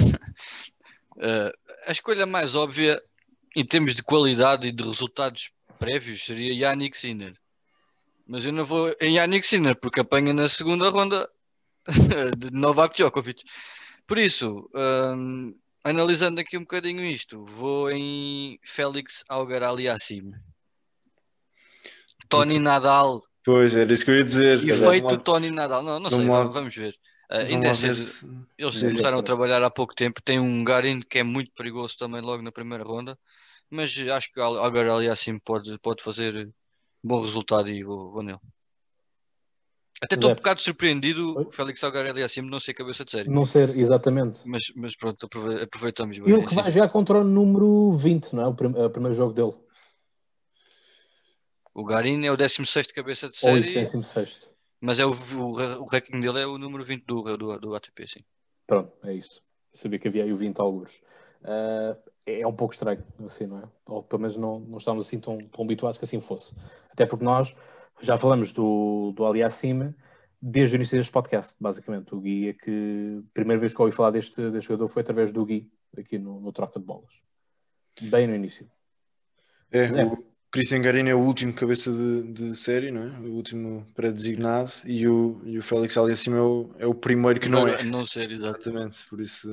Eh, 1.16 1.52
a 1.86 1.92
escolha 1.92 2.26
mais 2.26 2.56
óbvia 2.56 3.00
em 3.54 3.64
termos 3.64 3.94
de 3.94 4.02
qualidade 4.02 4.66
e 4.66 4.72
de 4.72 4.82
resultados 4.82 5.52
prévios 5.84 6.25
seria 6.25 6.52
Yannick 6.52 6.96
Sinner. 6.96 7.34
Mas 8.26 8.46
eu 8.46 8.52
não 8.52 8.64
vou 8.64 8.94
em 9.00 9.16
Yannick 9.16 9.44
Sinner 9.46 9.76
porque 9.78 10.00
apanha 10.00 10.32
na 10.32 10.48
segunda 10.48 10.88
ronda 10.88 11.28
de 12.38 12.50
Novak 12.50 12.96
Djokovic. 12.96 13.42
Por 14.06 14.19
isso, 14.19 14.69
hum, 14.75 15.54
analisando 15.82 16.40
aqui 16.40 16.56
um 16.56 16.62
bocadinho 16.62 17.04
isto, 17.04 17.44
vou 17.44 17.90
em 17.90 18.58
Félix 18.62 19.25
Auger-Aliassime. 19.28 20.34
Tony 22.28 22.58
Nadal, 22.58 23.22
Pois, 23.44 23.76
era 23.76 23.92
isso 23.92 24.06
que 24.06 24.10
eu 24.10 24.16
ia 24.16 24.25
dizer. 24.25 24.66
Efeito 24.66 25.04
lá- 25.04 25.16
Tony 25.19 25.50
Nadal. 25.50 25.82
Não, 25.82 26.00
não 26.00 26.10
sei, 26.10 26.26
lá. 26.26 26.44
vamos 26.44 26.75
ver. 26.75 26.94
Uh, 27.30 27.37
ainda 27.37 27.66
é 27.69 27.75
cedo. 27.75 27.94
se- 27.96 28.26
Eles 28.56 28.80
começaram 28.80 29.19
a 29.19 29.22
trabalhar 29.22 29.62
há 29.62 29.70
pouco 29.70 29.94
tempo. 29.94 30.22
Tem 30.22 30.38
um 30.40 30.64
Garin 30.64 31.00
que 31.00 31.18
é 31.18 31.23
muito 31.23 31.52
perigoso 31.52 31.94
também 31.99 32.23
logo 32.23 32.42
na 32.42 32.50
primeira 32.50 32.82
ronda. 32.82 33.18
Mas 33.75 33.99
acho 33.99 34.31
que 34.33 34.38
o 34.38 34.43
Algar 34.45 34.88
ali 34.88 35.09
assim 35.09 35.37
pode, 35.38 35.76
pode 35.81 36.00
fazer 36.00 36.49
bom 37.02 37.21
resultado 37.21 37.69
e 37.71 37.83
vou, 37.83 38.12
vou 38.12 38.23
nele. 38.23 38.38
Até 40.00 40.14
estou 40.14 40.31
um 40.31 40.35
bocado 40.35 40.61
surpreendido 40.61 41.37
Oi? 41.37 41.45
o 41.47 41.50
Félix 41.50 41.83
Algar 41.83 42.07
ali 42.07 42.23
assim 42.23 42.40
não 42.43 42.61
ser 42.61 42.73
cabeça 42.75 43.04
de 43.04 43.11
série. 43.11 43.28
não 43.28 43.45
ser 43.45 43.76
exatamente. 43.76 44.43
Mas, 44.47 44.62
mas 44.76 44.95
pronto, 44.97 45.26
aprove- 45.26 45.62
aproveitamos 45.62 46.16
bem. 46.19 46.35
Ele 46.35 46.47
que 46.47 46.54
vai 46.54 46.71
jogar 46.71 46.88
contra 46.88 47.19
o 47.19 47.25
número 47.25 47.90
20, 47.93 48.33
não 48.33 48.43
é? 48.45 48.47
O, 48.47 48.54
prim- 48.54 48.75
o 48.76 48.90
primeiro 48.90 49.14
jogo 49.14 49.33
dele. 49.33 49.54
O 51.75 51.85
Garin 51.85 52.25
é 52.25 52.31
o 52.31 52.37
16 52.37 52.93
cabeça 52.93 53.28
de 53.28 53.37
Ou 53.43 53.57
série, 53.57 53.81
isso, 53.83 53.99
16. 53.99 54.49
mas 54.81 55.00
é 55.00 55.04
o, 55.04 55.11
o, 55.11 55.83
o 55.83 55.85
ranking 55.87 56.21
dele 56.21 56.40
é 56.40 56.47
o 56.47 56.59
número 56.59 56.85
20 56.85 57.04
do, 57.04 57.23
do, 57.37 57.59
do 57.59 57.75
ATP, 57.75 58.07
sim. 58.07 58.21
Pronto, 58.66 58.93
é 59.02 59.14
isso. 59.14 59.43
Eu 59.73 59.78
sabia 59.81 59.99
que 59.99 60.07
havia 60.07 60.23
aí 60.23 60.33
o 60.33 60.37
20 60.37 60.61
alguns. 60.61 61.00
Ah, 61.43 61.97
é 62.26 62.47
um 62.47 62.52
pouco 62.52 62.75
estranho, 62.75 63.04
assim, 63.25 63.47
não 63.47 63.59
é? 63.59 63.62
Ou 63.87 64.02
pelo 64.02 64.23
menos 64.23 64.37
não, 64.37 64.61
não 64.61 64.78
estávamos 64.78 65.07
assim 65.07 65.19
tão, 65.19 65.38
tão 65.38 65.64
habituados 65.64 65.99
que 65.99 66.04
assim 66.04 66.21
fosse. 66.21 66.54
Até 66.90 67.07
porque 67.07 67.25
nós 67.25 67.54
já 68.00 68.16
falamos 68.16 68.52
do, 68.52 69.12
do 69.14 69.26
Ali 69.26 69.43
Acima 69.43 69.95
desde 70.40 70.75
o 70.75 70.78
início 70.78 70.99
deste 70.99 71.12
podcast, 71.12 71.54
basicamente. 71.59 72.14
O 72.14 72.21
Gui 72.21 72.49
é 72.49 72.52
que 72.52 73.23
a 73.25 73.33
primeira 73.33 73.61
vez 73.61 73.75
que 73.75 73.81
ouvi 73.81 73.95
falar 73.95 74.11
deste, 74.11 74.50
deste 74.50 74.69
jogador 74.69 74.88
foi 74.88 75.02
através 75.02 75.33
do 75.33 75.45
Gui, 75.45 75.71
aqui 75.97 76.19
no, 76.19 76.40
no 76.40 76.52
Troca 76.52 76.78
de 76.78 76.85
Bolas. 76.85 77.12
Bem 78.11 78.26
no 78.26 78.35
início. 78.35 78.71
É, 79.71 79.88
Zé. 79.88 80.04
o 80.04 80.25
Christian 80.54 80.82
Garin 80.82 81.08
é 81.08 81.14
o 81.16 81.18
último 81.18 81.52
cabeça 81.52 81.90
de, 81.90 82.23
de 82.32 82.56
série, 82.56 82.92
não 82.92 83.02
é? 83.02 83.28
O 83.28 83.32
último 83.32 83.84
pré-designado. 83.92 84.70
E 84.84 85.04
o, 85.08 85.42
e 85.44 85.58
o 85.58 85.62
Félix 85.62 85.96
ali 85.96 86.12
acima 86.12 86.37
é 86.37 86.40
o, 86.40 86.70
é 86.78 86.87
o 86.87 86.94
primeiro 86.94 87.40
que 87.40 87.49
não 87.49 87.66
é. 87.66 87.82
Não 87.82 88.06
ser, 88.06 88.30
exato. 88.30 88.61
Exatamente, 88.61 89.04
por 89.11 89.20
isso 89.20 89.50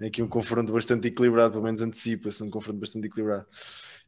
é 0.00 0.06
aqui 0.06 0.22
um 0.22 0.26
confronto 0.26 0.72
bastante 0.72 1.08
equilibrado, 1.08 1.52
pelo 1.52 1.64
menos 1.64 1.82
antecipa-se 1.82 2.42
um 2.42 2.48
confronto 2.48 2.80
bastante 2.80 3.06
equilibrado. 3.06 3.44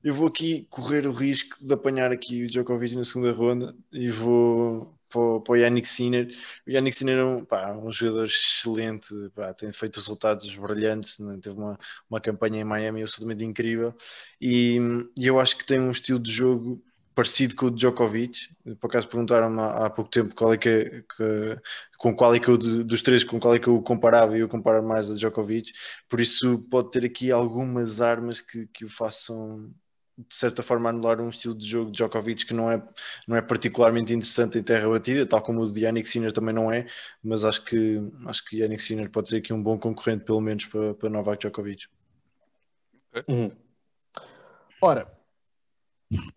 Eu 0.02 0.14
vou 0.14 0.26
aqui 0.26 0.66
correr 0.70 1.06
o 1.06 1.12
risco 1.12 1.54
de 1.60 1.74
apanhar 1.74 2.10
aqui 2.10 2.44
o 2.44 2.48
Djokovic 2.48 2.96
na 2.96 3.04
segunda 3.04 3.30
ronda 3.30 3.76
e 3.92 4.08
vou 4.08 4.98
para, 5.12 5.40
para 5.40 5.52
o 5.52 5.56
Yannick 5.56 5.88
Sinner. 5.88 6.28
O 6.66 6.70
Yannick 6.70 6.96
Sinner 6.96 7.18
é 7.18 7.24
um, 7.24 7.44
pá, 7.44 7.72
um 7.72 7.90
jogador 7.92 8.24
excelente, 8.26 9.14
pá, 9.34 9.52
tem 9.54 9.72
feito 9.72 9.96
resultados 9.96 10.54
brilhantes, 10.56 11.18
né? 11.18 11.38
teve 11.42 11.56
uma, 11.56 11.78
uma 12.10 12.20
campanha 12.20 12.60
em 12.60 12.64
Miami 12.64 13.02
absolutamente 13.02 13.44
incrível 13.44 13.94
e, 14.40 14.78
e 15.16 15.26
eu 15.26 15.38
acho 15.40 15.56
que 15.56 15.64
tem 15.64 15.80
um 15.80 15.90
estilo 15.90 16.18
de 16.18 16.30
jogo 16.32 16.82
parecido 17.14 17.54
com 17.54 17.66
o 17.66 17.70
de 17.70 17.76
Djokovic. 17.76 18.48
Por 18.80 18.86
acaso 18.88 19.06
perguntaram-me 19.08 19.60
há, 19.60 19.86
há 19.86 19.90
pouco 19.90 20.10
tempo 20.10 20.34
qual 20.34 20.52
é 20.54 20.58
que 20.58 20.68
é, 20.68 21.02
que- 21.02 21.60
com 21.98 22.14
qual 22.14 22.34
é 22.34 22.40
que 22.40 22.48
eu, 22.48 22.56
dos 22.58 23.02
três, 23.02 23.22
com 23.24 23.38
qual 23.38 23.54
é 23.54 23.58
que 23.58 23.68
eu 23.68 23.80
comparava 23.82 24.36
e 24.36 24.40
eu 24.40 24.48
comparo 24.48 24.82
mais 24.86 25.10
a 25.10 25.14
Djokovic. 25.14 25.72
Por 26.08 26.20
isso 26.20 26.58
pode 26.70 26.90
ter 26.90 27.04
aqui 27.04 27.30
algumas 27.30 28.00
armas 28.00 28.40
que, 28.40 28.66
que 28.68 28.84
o 28.84 28.88
façam 28.88 29.72
de 30.18 30.34
certa 30.34 30.62
forma 30.62 30.90
anular 30.90 31.20
um 31.20 31.30
estilo 31.30 31.54
de 31.54 31.66
jogo 31.66 31.90
de 31.90 31.96
Djokovic 31.96 32.46
que 32.46 32.54
não 32.54 32.70
é, 32.70 32.82
não 33.26 33.36
é 33.36 33.42
particularmente 33.42 34.12
interessante 34.12 34.58
em 34.58 34.62
terra 34.62 34.88
batida, 34.88 35.26
tal 35.26 35.42
como 35.42 35.62
o 35.62 35.72
de 35.72 35.80
Yannick 35.80 36.08
Sinner 36.08 36.32
também 36.32 36.54
não 36.54 36.70
é, 36.70 36.86
mas 37.22 37.44
acho 37.44 37.64
que 37.64 37.98
acho 38.26 38.44
que 38.44 38.58
Yannick 38.58 38.82
Sinner 38.82 39.10
pode 39.10 39.28
ser 39.28 39.38
aqui 39.38 39.52
um 39.52 39.62
bom 39.62 39.78
concorrente 39.78 40.24
pelo 40.24 40.40
menos 40.40 40.66
para, 40.66 40.94
para 40.94 41.08
Novak 41.08 41.40
Djokovic. 41.40 41.86
Uhum. 43.28 43.50
Ora, 44.80 45.10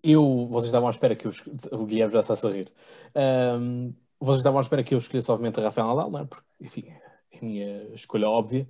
eu, 0.04 0.46
vocês 0.48 0.68
estavam 0.68 0.88
à 0.88 0.92
espera 0.92 1.16
que 1.16 1.28
eu, 1.28 1.32
o 1.72 1.86
Guilherme 1.86 2.14
já 2.14 2.20
está 2.20 2.48
a 2.48 2.52
rir. 2.52 2.72
Ahm, 3.14 3.94
vocês 4.20 4.38
estavam 4.38 4.60
à 4.60 4.62
espera 4.62 4.84
que 4.84 4.94
eu 4.94 4.98
escolhesse, 4.98 5.32
obviamente, 5.32 5.60
a 5.60 5.64
Rafael 5.64 5.88
Nadal, 5.88 6.12
não 6.12 6.20
é? 6.20 6.26
Porque, 6.26 6.46
enfim, 6.62 6.88
é 7.32 7.38
a 7.38 7.42
minha 7.42 7.94
escolha 7.94 8.30
óbvia, 8.30 8.68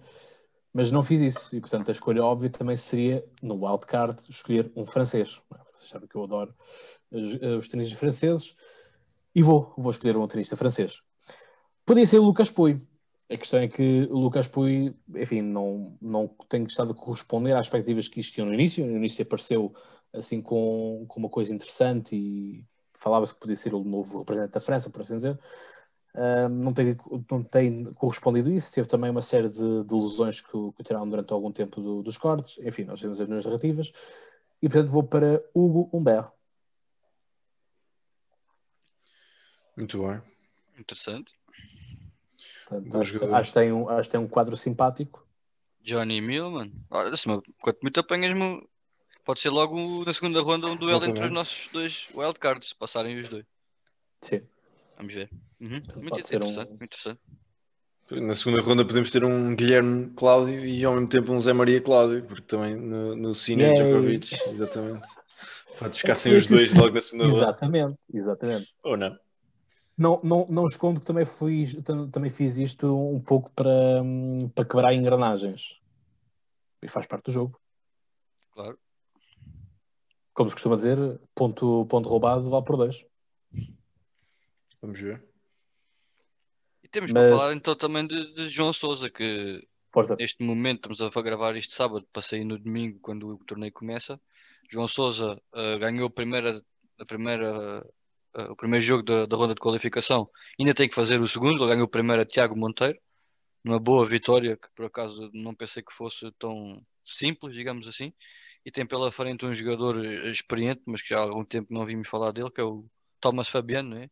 mas 0.76 0.92
não 0.92 1.02
fiz 1.02 1.22
isso. 1.22 1.56
E, 1.56 1.62
portanto, 1.62 1.88
a 1.88 1.94
escolha 1.94 2.22
óbvia 2.22 2.50
também 2.50 2.76
seria, 2.76 3.26
no 3.42 3.66
wildcard, 3.66 4.22
escolher 4.28 4.70
um 4.76 4.86
francês. 4.86 5.42
é? 5.54 5.58
Vocês 5.74 5.90
sabem 5.90 6.06
que 6.06 6.16
eu 6.18 6.24
adoro 6.26 6.54
os, 7.10 7.40
os 7.60 7.70
tenistas 7.70 7.98
franceses 7.98 8.54
e 9.34 9.42
vou, 9.42 9.74
vou 9.78 9.90
escolher 9.90 10.18
um 10.18 10.28
tenista 10.28 10.58
francês. 10.58 11.02
Podia 11.86 12.06
ser 12.06 12.20
o 12.20 12.24
Lucas 12.24 12.50
Pouy. 12.50 12.86
A 13.30 13.38
questão 13.38 13.62
é 13.62 13.70
que 13.70 14.06
o 14.12 14.20
Lucas 14.20 14.50
Pouy, 14.50 14.94
enfim, 15.16 15.42
não, 15.42 15.98
não 16.02 16.28
tem 16.50 16.66
estado 16.66 16.92
a 16.92 16.96
corresponder 16.96 17.56
às 17.56 17.68
expectativas 17.68 18.10
que 18.10 18.20
existiam 18.20 18.46
no 18.46 18.54
início. 18.54 18.86
No 18.86 18.98
início 18.98 19.24
apareceu 19.24 19.74
assim 20.12 20.42
com, 20.42 21.06
com 21.08 21.20
uma 21.22 21.30
coisa 21.30 21.56
interessante 21.56 22.18
e 22.18 22.66
falava-se 23.00 23.34
que 23.34 23.40
podia 23.40 23.56
ser 23.56 23.74
o 23.74 23.82
novo 23.82 24.20
representante 24.20 24.56
da 24.56 24.60
França, 24.60 24.90
por 24.90 25.00
assim 25.00 25.16
dizer. 25.16 25.40
Não, 26.50 26.74
tem, 26.74 26.96
não 27.30 27.44
tem 27.44 27.94
correspondido 27.94 28.50
isso. 28.52 28.74
Teve 28.74 28.88
também 28.88 29.10
uma 29.12 29.22
série 29.22 29.50
de, 29.50 29.84
de 29.84 29.94
lesões 29.94 30.40
que, 30.40 30.52
que 30.78 30.84
tiraram 30.84 31.10
durante 31.10 31.34
algum 31.34 31.52
tempo 31.52 31.82
do- 31.82 32.02
dos 32.02 32.18
cortes. 32.18 32.58
Enfim, 32.66 32.86
nós 32.86 33.02
temos 33.02 33.20
as 33.20 33.28
minhas 33.28 33.46
narrativas. 33.46 33.92
E 34.62 34.70
portanto 34.70 34.92
vou 34.92 35.04
para 35.04 35.44
Hugo 35.54 35.90
Humbert. 35.92 36.32
Muito 39.76 40.00
bem. 40.00 40.22
Interessante. 40.80 41.34
Portanto, 42.68 42.98
acho, 42.98 43.36
acho 43.36 43.54
que 43.54 43.60
tem 43.60 43.72
um, 43.72 43.90
acho 43.90 44.10
que 44.10 44.12
tem 44.14 44.22
um 44.22 44.28
quadro 44.28 44.56
simpático. 44.56 45.28
Johnny 45.82 46.22
Millman. 46.22 46.72
Olha, 46.90 47.12
me- 47.12 47.42
quanto 47.62 47.80
muito 47.82 48.00
apanhas-me, 48.00 48.66
pode 49.24 49.40
ser 49.42 49.50
logo 49.50 50.04
na 50.06 50.14
segunda 50.14 50.42
ronda 50.42 50.68
um 50.68 50.76
duelo 50.78 51.04
entre 51.04 51.12
os 51.12 51.18
Exatamente. 51.20 51.34
nossos 51.34 51.70
dois 51.72 52.08
wildcards, 52.16 52.74
passarem 52.74 53.20
os 53.20 53.30
dois. 53.30 53.46
Sim. 54.22 54.42
Vamos 54.98 55.14
ver. 55.14 55.30
Uhum. 55.60 55.70
Muito 55.70 56.10
Pode 56.10 56.28
ser 56.28 56.36
um- 56.36 56.38
interessante, 56.48 56.70
muito 56.70 56.84
interessante. 56.84 57.20
Na 58.12 58.36
segunda 58.36 58.62
ronda 58.62 58.86
podemos 58.86 59.10
ter 59.10 59.24
um 59.24 59.56
Guilherme 59.56 60.12
Cláudio 60.16 60.64
e 60.64 60.86
ao 60.86 60.94
mesmo 60.94 61.10
tempo 61.10 61.32
um 61.34 61.40
Zé 61.40 61.54
Maria 61.54 61.82
Cláudio, 61.82 62.24
porque 62.24 62.44
também 62.44 62.76
no, 62.76 63.16
no 63.16 63.34
Senior 63.34 63.74
Yay. 63.76 63.84
Djokovic, 63.84 64.50
exatamente. 64.52 65.08
Pode 65.80 65.98
ficar 66.00 66.16
sem 66.16 66.36
os 66.36 66.48
dois 66.48 66.72
logo 66.76 66.94
na 66.94 67.02
segunda 67.02 67.26
ronda. 67.26 67.38
Exatamente, 67.40 67.98
exatamente. 68.14 68.76
Ou 68.84 68.96
não? 68.96 69.18
Não, 69.98 70.20
não, 70.24 70.46
não 70.50 70.66
escondo 70.68 71.00
que 71.00 71.06
também, 71.06 71.26
fui, 71.26 71.66
tam- 71.84 72.08
também 72.10 72.30
fiz 72.30 72.58
isto 72.58 72.96
um 72.96 73.20
pouco 73.20 73.50
para, 73.56 73.72
para 74.54 74.66
quebrar 74.66 74.94
engrenagens. 74.94 75.80
E 76.84 76.88
faz 76.88 77.08
parte 77.08 77.26
do 77.26 77.32
jogo. 77.32 77.60
Claro. 78.54 78.78
Como 80.34 80.50
se 80.50 80.56
costuma 80.56 80.76
dizer, 80.76 80.98
ponto, 81.34 81.86
ponto 81.88 82.08
roubado 82.08 82.48
vale 82.50 82.64
por 82.66 82.78
dois. 82.78 83.04
Vamos 84.82 85.00
ver. 85.00 85.24
E 86.84 86.88
temos 86.88 87.12
Mas- 87.12 87.28
para 87.28 87.38
falar 87.38 87.54
então 87.54 87.76
também 87.76 88.06
de, 88.06 88.34
de 88.34 88.50
João 88.50 88.72
Souza, 88.72 89.10
que 89.10 89.68
Força. 89.92 90.16
neste 90.16 90.44
momento 90.44 90.92
estamos 90.92 91.16
a 91.18 91.22
gravar 91.22 91.56
isto 91.56 91.74
sábado 91.74 92.08
para 92.12 92.22
sair 92.22 92.44
no 92.44 92.60
domingo 92.60 93.00
quando 93.02 93.28
o 93.30 93.38
torneio 93.46 93.72
começa. 93.74 94.20
João 94.70 94.88
Souza 94.88 95.42
eh, 95.54 95.78
ganhou 95.78 96.08
a 96.08 96.12
primeira, 96.12 96.62
a 97.00 97.06
primeira, 97.06 97.84
eh, 98.36 98.44
o 98.44 98.56
primeiro 98.56 98.86
jogo 98.86 99.04
da, 99.04 99.26
da 99.26 99.36
ronda 99.36 99.54
de 99.56 99.60
qualificação. 99.62 100.30
Ainda 100.60 100.74
tem 100.74 100.88
que 100.88 100.96
fazer 100.96 101.22
o 101.22 101.28
segundo. 101.28 101.64
Ele 101.64 101.72
ganhou 101.72 101.86
o 101.86 101.90
primeiro 101.90 102.22
a 102.22 102.26
Tiago 102.26 102.56
Monteiro. 102.56 103.00
Uma 103.64 103.80
boa 103.80 104.06
vitória 104.06 104.56
que 104.56 104.68
por 104.76 104.86
acaso 104.86 105.32
não 105.34 105.56
pensei 105.56 105.82
que 105.82 105.94
fosse 105.94 106.32
tão 106.38 106.78
simples, 107.04 107.56
digamos 107.56 107.88
assim. 107.88 108.14
E 108.64 108.72
tem 108.72 108.86
pela 108.86 109.12
frente 109.12 109.46
um 109.46 109.54
jogador 109.54 110.04
eh, 110.06 110.32
experiente, 110.32 110.82
mas 110.86 111.02
que 111.02 111.10
já 111.10 111.18
há 111.20 111.22
algum 111.24 111.44
tempo 111.46 111.74
não 111.74 111.86
vimos 111.86 112.08
falar 112.08 112.32
dele, 112.32 112.52
que 112.52 112.62
é 112.62 112.64
o 112.64 112.86
Thomas 113.20 113.48
Fabiano, 113.48 113.90
não 113.92 113.98
é? 113.98 114.10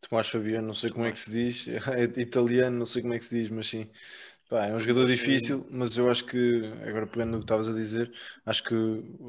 Tomás 0.00 0.28
Fabiano, 0.28 0.66
não 0.66 0.74
sei 0.74 0.90
como 0.90 1.04
é 1.04 1.12
que 1.12 1.18
se 1.20 1.30
diz, 1.30 1.68
é 1.88 2.04
italiano, 2.20 2.78
não 2.78 2.86
sei 2.86 3.02
como 3.02 3.14
é 3.14 3.18
que 3.18 3.24
se 3.24 3.34
diz, 3.34 3.50
mas 3.50 3.68
sim. 3.68 3.88
Pá, 4.48 4.66
é 4.66 4.72
um 4.72 4.78
jogador 4.78 5.08
difícil, 5.08 5.66
mas 5.72 5.96
eu 5.96 6.08
acho 6.08 6.24
que, 6.24 6.60
agora 6.86 7.04
pegando 7.04 7.32
no 7.32 7.38
que 7.38 7.44
estavas 7.44 7.68
a 7.68 7.72
dizer, 7.72 8.12
acho 8.44 8.62
que 8.62 8.74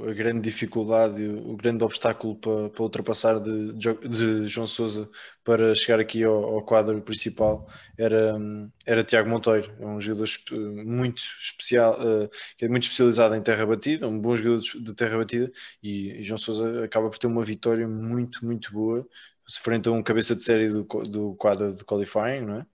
a 0.08 0.14
grande 0.14 0.42
dificuldade, 0.42 1.26
o, 1.26 1.58
grande 1.58 1.84
obstáculo 1.84 2.36
para, 2.36 2.70
para 2.70 2.84
ultrapassar 2.84 3.40
de, 3.40 3.74
de 3.74 4.46
João 4.46 4.68
Sousa 4.68 5.10
para 5.44 5.74
chegar 5.74 6.00
aqui 6.00 6.24
ao, 6.24 6.36
ao 6.36 6.64
quadro 6.64 7.02
principal 7.02 7.68
era, 7.98 8.38
era 8.86 9.04
Tiago 9.04 9.28
Monteiro. 9.28 9.76
É 9.80 9.88
um 9.88 10.00
jogador 10.00 10.28
muito 10.86 11.20
especial, 11.42 11.98
eh, 12.00 12.30
que 12.56 12.66
é 12.66 12.68
muito 12.70 12.84
especializado 12.84 13.34
em 13.34 13.42
terra 13.42 13.66
batida, 13.66 14.08
um 14.08 14.20
bom 14.20 14.36
jogador 14.36 14.62
de 14.62 14.94
terra 14.94 15.18
batida, 15.18 15.52
e, 15.82 16.12
e 16.20 16.24
João 16.24 16.38
Sousa 16.38 16.84
acaba 16.86 17.10
por 17.10 17.18
ter 17.18 17.26
uma 17.26 17.44
vitória 17.44 17.88
muito, 17.88 18.46
muito 18.46 18.72
boa 18.72 19.08
frente 19.50 19.88
a 19.90 19.92
um 19.92 20.04
cabeça 20.04 20.36
de 20.36 20.44
série 20.44 20.70
do, 20.70 20.84
do 20.84 21.36
quadro 21.36 21.76
de 21.76 21.84
qualifying, 21.86 22.42
não 22.42 22.58
é? 22.60 22.66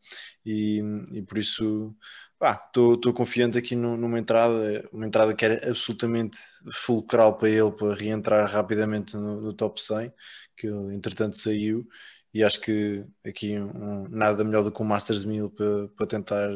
E, 0.45 0.81
e 1.13 1.21
por 1.23 1.37
isso 1.37 1.95
estou 2.41 3.13
confiante 3.13 3.57
aqui 3.57 3.75
nu- 3.75 3.95
numa 3.97 4.19
entrada, 4.19 4.87
uma 4.91 5.05
entrada 5.07 5.33
que 5.35 5.45
era 5.45 5.69
absolutamente 5.69 6.37
fulcral 6.73 7.37
para 7.37 7.49
ele 7.49 7.71
para 7.71 7.95
reentrar 7.95 8.49
rapidamente 8.51 9.15
no, 9.15 9.39
no 9.41 9.53
top 9.53 9.81
100, 9.81 10.11
que 10.57 10.67
ele 10.67 10.93
entretanto 10.95 11.37
saiu, 11.37 11.87
e 12.33 12.43
acho 12.43 12.59
que 12.61 13.05
aqui 13.25 13.57
um- 13.59 14.07
nada 14.09 14.43
melhor 14.43 14.63
do 14.63 14.71
que 14.71 14.81
um 14.81 14.85
Masters 14.85 15.23
1000 15.23 15.49
para, 15.49 15.87
para 15.89 16.07
tentar 16.07 16.49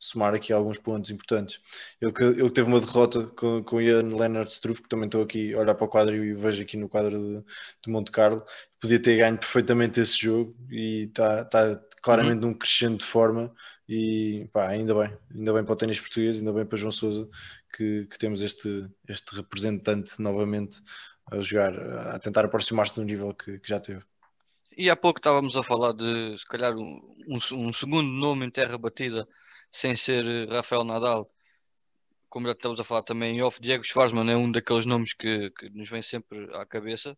somar 0.00 0.34
aqui 0.34 0.52
alguns 0.52 0.78
pontos 0.78 1.10
importantes. 1.12 1.60
Ele, 2.00 2.12
que- 2.12 2.24
ele 2.24 2.50
teve 2.50 2.68
uma 2.68 2.80
derrota 2.80 3.26
com, 3.28 3.62
com 3.64 3.80
Ian 3.80 4.02
Leonard 4.16 4.50
Struff, 4.50 4.82
que 4.82 4.88
também 4.88 5.06
estou 5.06 5.22
aqui 5.22 5.54
a 5.54 5.58
olhar 5.60 5.74
para 5.76 5.84
o 5.86 5.88
quadro 5.88 6.16
e 6.16 6.34
vejo 6.34 6.62
aqui 6.62 6.76
no 6.78 6.88
quadro 6.88 7.18
de, 7.18 7.44
de 7.84 7.90
Monte 7.92 8.10
Carlo, 8.10 8.44
podia 8.80 9.00
ter 9.00 9.16
ganho 9.18 9.38
perfeitamente 9.38 10.00
esse 10.00 10.18
jogo 10.20 10.56
e 10.70 11.04
está 11.04 11.44
tá 11.44 11.80
claramente 12.02 12.40
num 12.40 12.54
crescendo 12.54 12.98
de 12.98 13.04
forma 13.04 13.52
e 13.88 14.48
pá, 14.52 14.68
ainda 14.68 14.94
bem, 14.94 15.16
ainda 15.34 15.52
bem 15.52 15.64
para 15.64 15.72
o 15.72 15.76
ténis 15.76 16.00
português, 16.00 16.38
ainda 16.38 16.52
bem 16.52 16.64
para 16.66 16.78
João 16.78 16.92
Sousa 16.92 17.28
que, 17.76 18.06
que 18.06 18.18
temos 18.18 18.40
este, 18.42 18.88
este 19.08 19.34
representante 19.36 20.20
novamente 20.20 20.80
a 21.30 21.40
jogar, 21.40 21.74
a 22.14 22.18
tentar 22.18 22.44
aproximar-se 22.44 22.96
do 22.96 23.04
nível 23.04 23.34
que, 23.34 23.58
que 23.58 23.68
já 23.68 23.78
teve. 23.80 24.02
E 24.76 24.88
há 24.90 24.96
pouco 24.96 25.18
estávamos 25.18 25.56
a 25.56 25.62
falar 25.62 25.92
de, 25.92 26.36
se 26.38 26.46
calhar, 26.46 26.74
um, 26.76 27.00
um, 27.28 27.38
um 27.68 27.72
segundo 27.72 28.08
nome 28.08 28.46
em 28.46 28.50
terra 28.50 28.78
batida, 28.78 29.28
sem 29.70 29.94
ser 29.96 30.26
eh, 30.26 30.46
Rafael 30.52 30.84
Nadal. 30.84 31.28
Como 32.28 32.46
já 32.46 32.52
estamos 32.52 32.78
a 32.80 32.84
falar 32.84 33.02
também 33.02 33.36
em 33.38 33.42
off, 33.42 33.60
Diego 33.60 33.84
Schwartzman 33.84 34.30
é 34.30 34.36
um 34.36 34.50
daqueles 34.52 34.86
nomes 34.86 35.12
que, 35.14 35.50
que 35.50 35.68
nos 35.70 35.88
vem 35.90 36.02
sempre 36.02 36.48
à 36.54 36.64
cabeça 36.64 37.16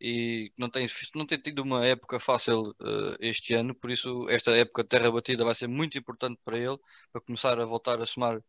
e 0.00 0.52
não 0.58 0.68
tem, 0.70 0.86
não 1.14 1.26
tem 1.26 1.38
tido 1.38 1.60
uma 1.62 1.86
época 1.86 2.18
fácil 2.18 2.74
eh, 2.80 3.16
este 3.20 3.54
ano, 3.54 3.74
por 3.74 3.90
isso 3.90 4.28
esta 4.28 4.52
época 4.52 4.82
de 4.82 4.88
terra 4.88 5.10
batida 5.10 5.44
vai 5.44 5.54
ser 5.54 5.68
muito 5.68 5.98
importante 5.98 6.38
para 6.44 6.58
ele, 6.58 6.78
para 7.12 7.20
começar 7.22 7.58
a 7.60 7.64
voltar 7.64 8.00
a 8.00 8.06
somar 8.06 8.42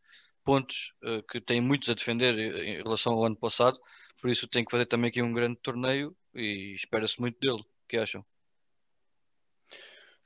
pontos 0.43 0.93
eh, 1.03 1.21
que 1.29 1.41
tem 1.41 1.61
muitos 1.61 1.89
a 1.89 1.93
defender 1.93 2.37
em 2.39 2.77
relação 2.77 3.13
ao 3.13 3.25
ano 3.25 3.35
passado, 3.37 3.79
por 4.21 4.29
isso 4.29 4.47
tem 4.47 4.63
que 4.65 4.71
fazer 4.71 4.85
também 4.85 5.09
aqui 5.09 5.21
um 5.21 5.33
grande 5.33 5.57
torneio 5.61 6.15
e 6.33 6.73
espera-se 6.73 7.19
muito 7.19 7.39
dele. 7.39 7.61
O 7.61 7.87
que 7.87 7.97
acham? 7.97 8.25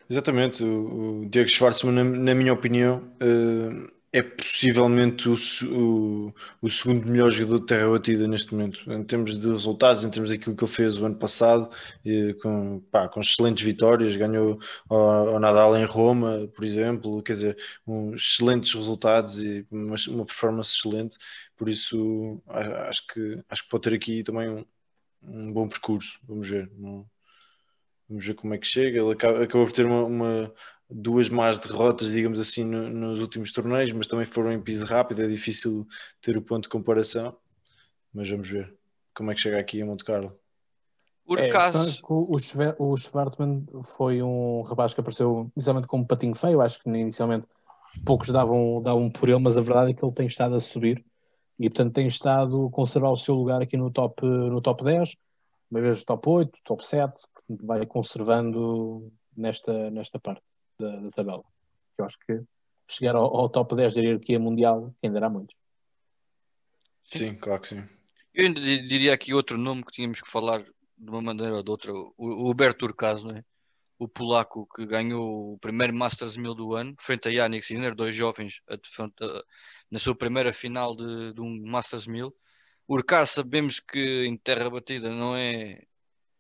Exatamente, 0.10 0.64
o, 0.64 1.22
o 1.24 1.30
Diego 1.30 1.50
Schwartzman, 1.50 1.92
na, 1.94 2.04
na 2.04 2.36
minha 2.36 2.54
opinião, 2.54 3.12
eh, 3.20 3.92
é 4.14 4.22
possivelmente 4.22 5.28
o, 5.28 5.34
o, 5.72 6.34
o 6.62 6.70
segundo 6.70 7.08
melhor 7.08 7.32
jogador 7.32 7.60
de 7.62 7.66
terra 7.66 7.90
batida 7.90 8.28
neste 8.28 8.54
momento, 8.54 8.90
em 8.92 9.04
termos 9.04 9.38
de 9.40 9.50
resultados, 9.50 10.06
em 10.06 10.10
termos 10.12 10.30
daquilo 10.30 10.56
que 10.56 10.64
ele 10.64 10.72
fez 10.72 11.00
o 11.00 11.06
ano 11.06 11.16
passado, 11.16 11.70
eh, 12.06 12.34
com, 12.42 12.80
pá, 12.92 13.08
com 13.10 13.20
excelentes 13.20 13.64
vitórias, 13.66 14.16
ganhou 14.16 14.60
ao, 14.88 15.30
ao 15.30 15.40
Nadal 15.40 15.76
em 15.76 15.86
Roma, 15.86 16.48
por 16.56 16.64
exemplo, 16.64 17.22
quer 17.24 17.34
dizer, 17.34 17.58
um, 17.88 18.14
excelentes 18.14 18.74
resultados 18.76 19.40
e 19.42 19.66
uma, 19.72 19.96
uma 20.10 20.26
performance 20.26 20.76
excelente, 20.78 21.18
por 21.58 21.68
isso 21.68 22.42
acho 22.90 23.08
que, 23.08 23.44
acho 23.50 23.64
que 23.64 23.70
pode 23.70 23.84
ter 23.90 23.96
aqui 23.96 24.24
também 24.24 24.50
um, 24.50 24.66
um 25.24 25.54
bom 25.54 25.68
percurso, 25.70 26.20
vamos 26.28 26.50
ver. 26.50 26.70
Vamos 28.08 28.26
ver 28.26 28.34
como 28.36 28.54
é 28.54 28.58
que 28.58 28.68
chega. 28.68 29.00
Ele 29.02 29.12
acaba, 29.14 29.44
acabou 29.44 29.66
por 29.66 29.74
ter 29.74 29.86
uma, 29.86 30.04
uma- 30.04 30.54
duas 30.90 31.28
más 31.30 31.58
derrotas, 31.58 32.12
digamos 32.12 32.40
assim, 32.40 32.64
no- 32.64 32.90
nos 32.90 33.20
últimos 33.20 33.52
torneios, 33.52 33.92
mas 33.94 34.08
também 34.08 34.26
foram 34.26 34.52
em 34.52 34.62
piso 34.62 34.86
rápido. 34.86 35.22
É 35.24 35.28
difícil 35.28 35.86
ter 36.22 36.38
o 36.38 36.42
ponto 36.42 36.64
de 36.64 36.70
comparação. 36.70 37.36
Mas 38.14 38.30
vamos 38.30 38.48
ver 38.50 38.74
como 39.14 39.32
é 39.32 39.36
que 39.36 39.42
chega 39.42 39.60
aqui 39.60 39.82
a 39.82 39.86
Monte 39.86 40.06
Carlo. 40.06 40.38
Por 41.26 41.40
É, 41.40 41.50
o, 42.08 42.38
Schwer- 42.38 42.76
o 42.78 42.96
Schwartzman 42.96 43.66
foi 43.84 44.22
um 44.22 44.62
rapaz 44.62 44.94
que 44.94 45.00
apareceu 45.00 45.50
inicialmente 45.56 45.88
como 45.88 46.04
um 46.04 46.08
patinho 46.08 46.36
feio. 46.36 46.62
Acho 46.62 46.80
que 46.80 46.88
inicialmente 46.88 47.48
poucos 48.06 48.30
davam, 48.30 48.80
davam 48.82 49.10
por 49.10 49.28
ele, 49.28 49.40
mas 49.40 49.58
a 49.58 49.62
verdade 49.62 49.92
é 49.92 49.94
que 49.96 50.06
ele 50.06 50.14
tem 50.14 50.28
estado 50.28 50.54
a 50.54 50.60
subir 50.60 51.04
e, 51.60 51.68
portanto, 51.70 51.94
tem 51.94 52.06
estado 52.06 52.68
a 52.68 52.72
conservar 52.72 53.10
o 53.10 53.16
seu 53.18 53.34
lugar 53.34 53.60
aqui 53.62 53.76
no 53.76 53.90
top, 53.90 54.24
no 54.24 54.62
top 54.62 54.84
10, 54.84 55.16
uma 55.72 55.82
vez 55.82 56.04
top 56.04 56.30
8, 56.30 56.60
top 56.64 56.86
7, 56.86 57.14
portanto, 57.34 57.35
vai 57.50 57.86
conservando 57.86 59.12
nesta, 59.36 59.90
nesta 59.92 60.20
parte 60.20 60.42
da, 60.80 60.96
da 60.98 61.10
tabela. 61.12 61.44
Eu 61.98 62.06
acho 62.06 62.18
que 62.20 62.42
chegar 62.88 63.16
ao, 63.16 63.36
ao 63.36 63.50
top 63.50 63.76
10 63.76 63.94
da 63.96 64.02
hierarquia 64.02 64.40
mundial, 64.40 64.94
que 65.02 65.08
ainda 65.08 65.26
há 65.26 65.30
muitos. 65.30 65.56
Sim, 67.06 67.36
claro 67.36 67.62
que 67.62 67.68
sim. 67.70 67.84
Eu 68.34 68.46
ainda 68.46 68.60
di- 68.60 68.86
diria 68.86 69.14
aqui 69.14 69.34
outro 69.34 69.58
nome 69.58 69.84
que 69.84 69.92
tínhamos 69.92 70.22
que 70.22 70.30
falar 70.30 70.62
de 70.98 71.10
uma 71.10 71.22
maneira 71.22 71.56
ou 71.56 71.64
de 71.64 71.70
outra, 71.72 71.94
o, 71.94 72.14
o 72.18 72.50
Huberto 72.50 72.86
Urcaso, 72.86 73.28
não 73.28 73.36
é? 73.36 73.44
O 73.98 74.10
polaco 74.10 74.68
que 74.76 74.86
ganhou 74.86 75.54
o 75.54 75.58
primeiro 75.60 75.96
Masters 75.96 76.36
1000 76.36 76.54
do 76.54 76.76
ano, 76.76 76.94
frente 77.00 77.30
a 77.30 77.32
Yannick 77.32 77.66
Sinner, 77.66 77.96
dois 77.96 78.14
jovens 78.14 78.62
a 78.70 78.74
a- 78.76 79.44
na 79.90 80.00
sua 80.00 80.16
primeira 80.16 80.52
final 80.52 80.96
de, 80.96 81.34
de 81.34 81.42
um 81.42 81.62
Masters 81.66 82.08
1000. 82.08 82.36
O 82.88 82.94
Urcaso 82.96 83.32
sabemos 83.34 83.80
que 83.80 84.26
em 84.26 84.36
terra 84.38 84.70
batida 84.70 85.10
não 85.10 85.36
é, 85.36 85.82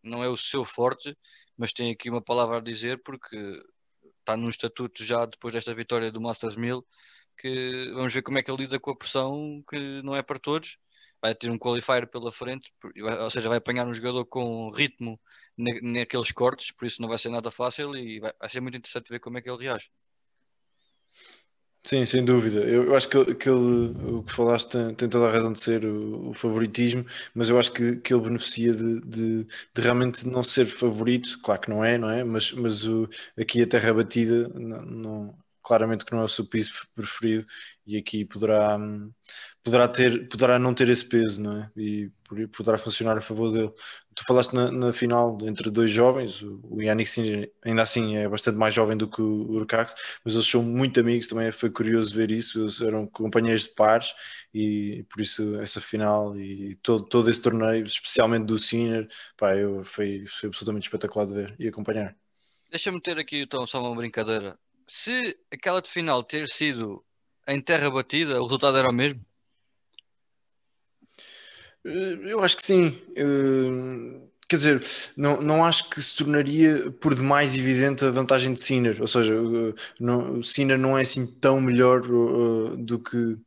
não 0.05 0.23
é 0.23 0.29
o 0.29 0.37
seu 0.37 0.65
forte, 0.65 1.17
mas 1.57 1.73
tem 1.73 1.91
aqui 1.91 2.09
uma 2.09 2.21
palavra 2.21 2.57
a 2.57 2.61
dizer 2.61 3.01
porque 3.03 3.35
está 4.19 4.37
num 4.37 4.49
estatuto 4.49 5.03
já 5.03 5.25
depois 5.25 5.53
desta 5.53 5.73
vitória 5.73 6.11
do 6.11 6.21
Masters 6.21 6.55
1000 6.55 6.85
que 7.37 7.91
vamos 7.93 8.13
ver 8.13 8.21
como 8.21 8.37
é 8.37 8.43
que 8.43 8.49
ele 8.51 8.63
lida 8.63 8.79
com 8.79 8.91
a 8.91 8.97
pressão 8.97 9.63
que 9.69 10.01
não 10.03 10.15
é 10.15 10.23
para 10.23 10.39
todos 10.39 10.77
vai 11.21 11.33
ter 11.33 11.49
um 11.49 11.57
qualifier 11.57 12.07
pela 12.07 12.31
frente, 12.31 12.71
ou 13.23 13.31
seja, 13.31 13.49
vai 13.49 13.57
apanhar 13.57 13.87
um 13.87 13.93
jogador 13.93 14.25
com 14.25 14.69
ritmo 14.69 15.19
na- 15.57 15.79
naqueles 15.81 16.31
cortes, 16.31 16.71
por 16.71 16.85
isso 16.85 17.01
não 17.01 17.09
vai 17.09 17.17
ser 17.17 17.29
nada 17.29 17.49
fácil 17.51 17.95
e 17.95 18.19
vai 18.19 18.31
ser 18.47 18.61
muito 18.61 18.77
interessante 18.77 19.09
ver 19.09 19.19
como 19.19 19.37
é 19.37 19.41
que 19.41 19.49
ele 19.49 19.63
reage. 19.63 19.89
Sim, 21.85 22.03
sem 22.05 22.25
dúvida. 22.25 22.61
Eu, 22.61 22.85
eu 22.85 22.95
acho 22.95 23.07
que, 23.07 23.35
que 23.35 23.47
ele, 23.47 23.91
o 24.17 24.23
que 24.23 24.33
falaste 24.33 24.69
tem, 24.71 24.95
tem 24.95 25.07
toda 25.07 25.27
a 25.27 25.31
razão 25.31 25.53
de 25.53 25.61
ser 25.61 25.85
o, 25.85 26.29
o 26.29 26.33
favoritismo, 26.33 27.05
mas 27.33 27.49
eu 27.49 27.59
acho 27.59 27.71
que, 27.71 27.97
que 27.97 28.11
ele 28.13 28.23
beneficia 28.23 28.73
de, 28.73 29.01
de, 29.01 29.43
de 29.45 29.81
realmente 29.81 30.27
não 30.27 30.43
ser 30.43 30.65
favorito, 30.65 31.39
claro 31.43 31.61
que 31.61 31.69
não 31.69 31.85
é, 31.85 31.95
não 31.97 32.09
é? 32.09 32.23
Mas, 32.23 32.51
mas 32.53 32.87
o, 32.87 33.07
aqui 33.39 33.61
a 33.61 33.67
terra 33.67 33.93
batida 33.93 34.47
não, 34.49 34.81
não- 34.81 35.44
claramente 35.65 36.05
que 36.05 36.13
não 36.13 36.21
é 36.21 36.23
o 36.25 36.27
seu 36.27 36.45
piso 36.45 36.71
preferido 36.93 37.45
e 37.87 37.97
aqui 37.97 38.23
poderá, 38.25 38.77
hum, 38.77 39.11
poderá, 39.63 39.87
ter, 39.87 40.27
poderá 40.29 40.59
não 40.59 40.73
ter 40.73 40.89
esse 40.89 41.07
peso, 41.07 41.41
não 41.41 41.57
é? 41.63 41.71
E 41.75 42.11
poderá 42.55 42.77
funcionar 42.77 43.17
a 43.17 43.21
favor 43.21 43.51
dele. 43.51 43.71
Tu 44.15 44.23
falaste 44.25 44.53
na, 44.53 44.71
na 44.71 44.93
final 44.93 45.37
entre 45.43 45.69
dois 45.69 45.91
jovens, 45.91 46.41
o 46.41 46.81
Yannick 46.81 47.09
Sinner 47.09 47.51
ainda 47.63 47.81
assim 47.81 48.15
é 48.17 48.27
bastante 48.29 48.57
mais 48.57 48.73
jovem 48.73 48.95
do 48.97 49.07
que 49.09 49.21
o 49.21 49.51
Urcax, 49.51 49.95
mas 50.23 50.33
eles 50.35 50.47
são 50.47 50.63
muito 50.63 50.99
amigos, 50.99 51.27
também 51.27 51.51
foi 51.51 51.69
curioso 51.69 52.15
ver 52.15 52.31
isso, 52.31 52.61
eles 52.61 52.81
eram 52.81 53.07
companheiros 53.07 53.63
de 53.63 53.69
pares 53.75 54.13
e 54.53 55.05
por 55.09 55.21
isso 55.21 55.59
essa 55.59 55.81
final 55.81 56.37
e 56.39 56.75
todo, 56.75 57.05
todo 57.05 57.29
esse 57.29 57.41
torneio, 57.41 57.85
especialmente 57.85 58.45
do 58.45 58.57
Sinner, 58.57 59.07
pá, 59.37 59.55
eu, 59.55 59.83
foi, 59.83 60.25
foi 60.27 60.47
absolutamente 60.47 60.87
espetacular 60.87 61.25
de 61.25 61.33
ver 61.33 61.55
e 61.59 61.67
acompanhar. 61.67 62.15
Deixa-me 62.69 62.99
ter 63.01 63.17
aqui 63.17 63.41
então 63.41 63.65
só 63.67 63.81
uma 63.81 63.95
brincadeira. 63.95 64.57
Se 64.87 65.37
aquela 65.51 65.81
de 65.81 65.89
final 65.89 66.23
ter 66.23 66.47
sido 66.47 67.03
em 67.47 67.61
terra 67.61 67.89
batida, 67.91 68.39
o 68.41 68.45
resultado 68.45 68.77
era 68.77 68.89
o 68.89 68.93
mesmo? 68.93 69.23
Eh, 71.85 72.19
Eu 72.31 72.43
acho 72.43 72.57
que 72.57 72.63
sim. 72.63 73.01
Eh, 73.15 74.25
Quer 74.47 74.57
dizer, 74.57 74.83
não, 75.17 75.41
não 75.41 75.65
acho 75.65 75.89
que 75.89 75.99
se 75.99 76.15
tornaria 76.15 76.91
por 77.01 77.15
demais 77.15 77.55
evidente 77.55 78.05
a 78.05 78.11
vantagem 78.11 78.53
de 78.53 78.61
Sinner. 78.61 79.01
Ou 79.01 79.07
seja, 79.07 79.33
eh, 79.33 79.73
não, 79.99 80.37
o 80.39 80.43
Sinner 80.43 80.77
não 80.77 80.95
é 80.97 81.01
assim 81.01 81.25
tão 81.25 81.59
melhor 81.59 82.01
do 82.77 82.99
que. 82.99 83.37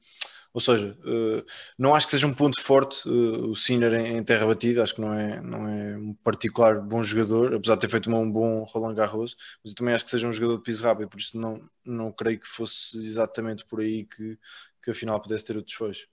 Ou 0.53 0.61
seja, 0.61 0.97
eh, 1.05 1.45
não 1.79 1.95
acho 1.95 2.07
que 2.07 2.13
seja 2.13 2.27
um 2.27 2.35
ponto 2.35 2.61
forte 2.61 3.09
eh, 3.09 3.11
o 3.11 3.55
Sinner 3.55 3.93
em, 3.95 4.23
terra 4.25 4.47
batida. 4.47 4.83
Acho 4.83 4.95
que 4.95 5.01
não 5.01 5.13
é, 5.13 5.41
não 5.41 5.69
é 5.69 5.97
um 5.97 6.15
particular 6.15 6.81
bom 6.81 7.03
jogador, 7.03 7.55
apesar 7.55 7.75
de 7.75 7.83
ter 7.83 7.91
feito 7.91 8.11
um 8.11 8.31
bom 8.31 8.65
Roland 8.65 8.95
Garros. 8.95 9.37
Mas 9.63 9.73
eu 9.73 9.77
também 9.77 9.95
acho 9.95 10.05
que 10.05 10.11
seja 10.11 10.27
um 10.27 10.33
jogador 10.33 10.57
de 10.57 10.63
piso 10.63 10.83
rápido, 10.83 11.09
por 11.09 11.21
isso 11.21 11.39
não, 11.39 11.63
não 11.85 12.11
creio 12.13 12.41
que 12.41 12.49
fosse 12.49 12.97
exatamente 12.99 13.65
por 13.67 13.81
aí 13.81 14.05
que, 14.05 14.39
que 14.83 14.91
a 14.91 14.95
final 14.95 15.21
pudesse 15.21 15.45
ter 15.45 15.57
o 15.57 15.63
desfecho. 15.63 16.07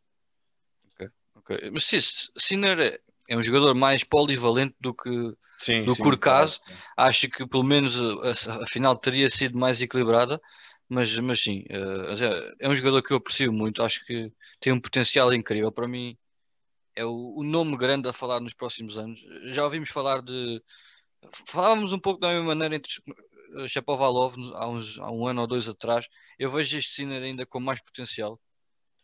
Ok. 1.35 1.69
Mas 1.71 1.85
se 1.85 1.99
Sinner 2.37 2.79
é, 2.79 2.99
é 3.29 3.37
um 3.37 3.41
jogador 3.41 3.75
mais 3.75 4.03
polivalente 4.03 4.75
do 4.79 4.93
que 4.93 5.35
Sim, 5.57 5.83
Do 5.85 5.95
sim, 5.95 6.03
Curcaso, 6.03 6.59
claro. 6.59 6.81
acho 6.97 7.29
que 7.29 7.47
pelo 7.47 7.63
menos 7.63 7.97
a, 7.97 8.63
a 8.63 8.67
final 8.67 8.95
teria 8.95 9.29
sido 9.29 9.57
mais 9.57 9.81
equilibrada, 9.81 10.41
mas, 10.89 11.15
mas 11.17 11.41
sim, 11.41 11.63
eh, 11.69 11.79
mas 12.09 12.21
é, 12.21 12.69
um 12.69 12.75
jogador 12.75 13.01
que 13.01 13.11
eu 13.13 13.17
aprecio 13.17 13.51
muito, 13.53 13.83
acho 13.83 14.05
que 14.05 14.31
tem 14.59 14.73
um 14.73 14.79
potencial 14.79 15.33
incrível. 15.33 15.71
Para 15.71 15.87
mim, 15.87 16.17
é 16.95 17.05
o, 17.05 17.35
o 17.37 17.43
nome 17.43 17.77
grande 17.77 18.09
a 18.09 18.13
falar 18.13 18.39
nos 18.41 18.53
próximos 18.53 18.97
anos. 18.97 19.21
Já 19.53 19.63
ouvimos 19.65 19.89
falar 19.91 20.21
de. 20.21 20.61
Falávamos 21.47 21.93
um 21.93 21.99
pouco 21.99 22.19
da 22.19 22.29
mesma 22.29 22.45
maneira 22.47 22.75
entre 22.75 22.91
eh, 23.57 23.67
Shapovalov 23.67 24.37
no- 24.37 24.55
há, 24.55 24.67
uns, 24.69 24.99
há 24.99 25.11
um 25.11 25.27
ano 25.27 25.41
ou 25.41 25.47
dois 25.47 25.67
atrás. 25.67 26.07
Eu 26.39 26.49
vejo 26.51 26.77
este 26.77 26.91
Sinner 26.93 27.21
ainda 27.23 27.45
com 27.45 27.59
mais 27.59 27.81
potencial. 27.81 28.39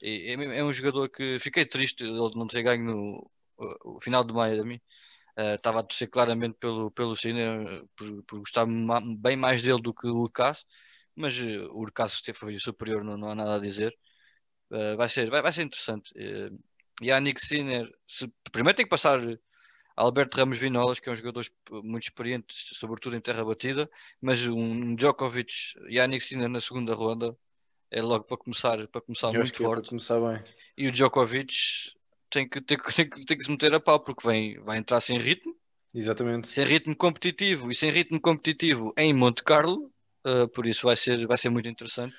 E 0.01 0.31
É, 0.33 0.59
é 0.59 0.63
um 0.63 0.73
jogador 0.73 1.09
que 1.09 1.39
fiquei 1.39 1.65
triste 1.65 2.03
ele 2.03 2.31
não 2.35 2.47
ter 2.47 2.63
ganho 2.63 2.83
no 2.85 3.31
final 4.01 4.23
de 4.23 4.33
Miami. 4.33 4.81
Uh, 5.37 5.55
estava 5.55 5.79
a 5.79 5.83
torcer 5.83 6.09
claramente 6.09 6.57
pelo, 6.59 6.91
pelo 6.91 7.15
Sinner, 7.15 7.83
uh, 7.83 7.89
por, 7.95 8.23
por 8.23 8.39
gostar 8.39 8.65
bem 9.17 9.35
mais 9.37 9.61
dele 9.61 9.81
do 9.81 9.93
que 9.93 10.07
o 10.07 10.15
Urcaso, 10.17 10.65
mas 11.15 11.39
uh, 11.39 11.69
o 11.71 11.79
Urcaso 11.79 12.21
foi 12.33 12.57
superior, 12.59 13.03
não, 13.03 13.17
não 13.17 13.31
há 13.31 13.35
nada 13.35 13.55
a 13.55 13.59
dizer. 13.59 13.95
Uh, 14.69 14.95
vai, 14.97 15.09
ser, 15.09 15.29
vai, 15.29 15.41
vai 15.41 15.51
ser 15.51 15.63
interessante. 15.63 16.11
Uh, 16.15 16.57
Yannick 17.03 17.45
Sinner, 17.45 17.89
se, 18.07 18.31
primeiro 18.51 18.75
tem 18.75 18.85
que 18.85 18.89
passar 18.89 19.19
Alberto 19.95 20.37
Ramos 20.37 20.57
Vinolas, 20.57 20.99
que 20.99 21.09
é 21.09 21.11
um 21.11 21.15
jogador 21.15 21.45
muito 21.83 22.03
experiente, 22.03 22.53
sobretudo 22.75 23.15
em 23.15 23.21
terra 23.21 23.43
batida, 23.43 23.89
mas 24.21 24.47
um 24.47 24.95
Djokovic, 24.95 25.53
Yannick 25.89 26.23
Sinner 26.23 26.49
na 26.49 26.59
segunda 26.59 26.93
ronda 26.93 27.35
é 27.89 28.01
logo 28.01 28.23
para 28.23 28.37
começar, 28.37 28.87
para 28.87 29.01
começar 29.01 29.27
Eu 29.27 29.41
muito 29.41 29.53
é 29.53 29.57
forte. 29.57 29.89
começar 29.89 30.19
bem. 30.19 30.39
E 30.77 30.87
o 30.87 30.91
Djokovic 30.91 31.53
tem 32.29 32.47
que, 32.47 32.61
tem, 32.61 32.77
que, 32.77 32.93
tem, 32.93 33.09
que, 33.09 33.25
tem 33.25 33.37
que 33.37 33.43
se 33.43 33.51
meter 33.51 33.73
a 33.73 33.79
pau, 33.79 33.99
porque 33.99 34.25
vem, 34.25 34.59
vai 34.61 34.77
entrar 34.77 35.01
sem 35.01 35.19
ritmo 35.19 35.55
Exatamente. 35.93 36.47
sem 36.47 36.63
ritmo 36.63 36.95
competitivo 36.95 37.69
e 37.69 37.75
sem 37.75 37.91
ritmo 37.91 38.19
competitivo 38.19 38.93
em 38.97 39.13
Monte 39.13 39.43
Carlo, 39.43 39.91
uh, 40.25 40.47
por 40.49 40.67
isso 40.67 40.85
vai 40.85 40.95
ser, 40.95 41.25
vai 41.27 41.37
ser 41.37 41.49
muito 41.49 41.69
interessante. 41.69 42.15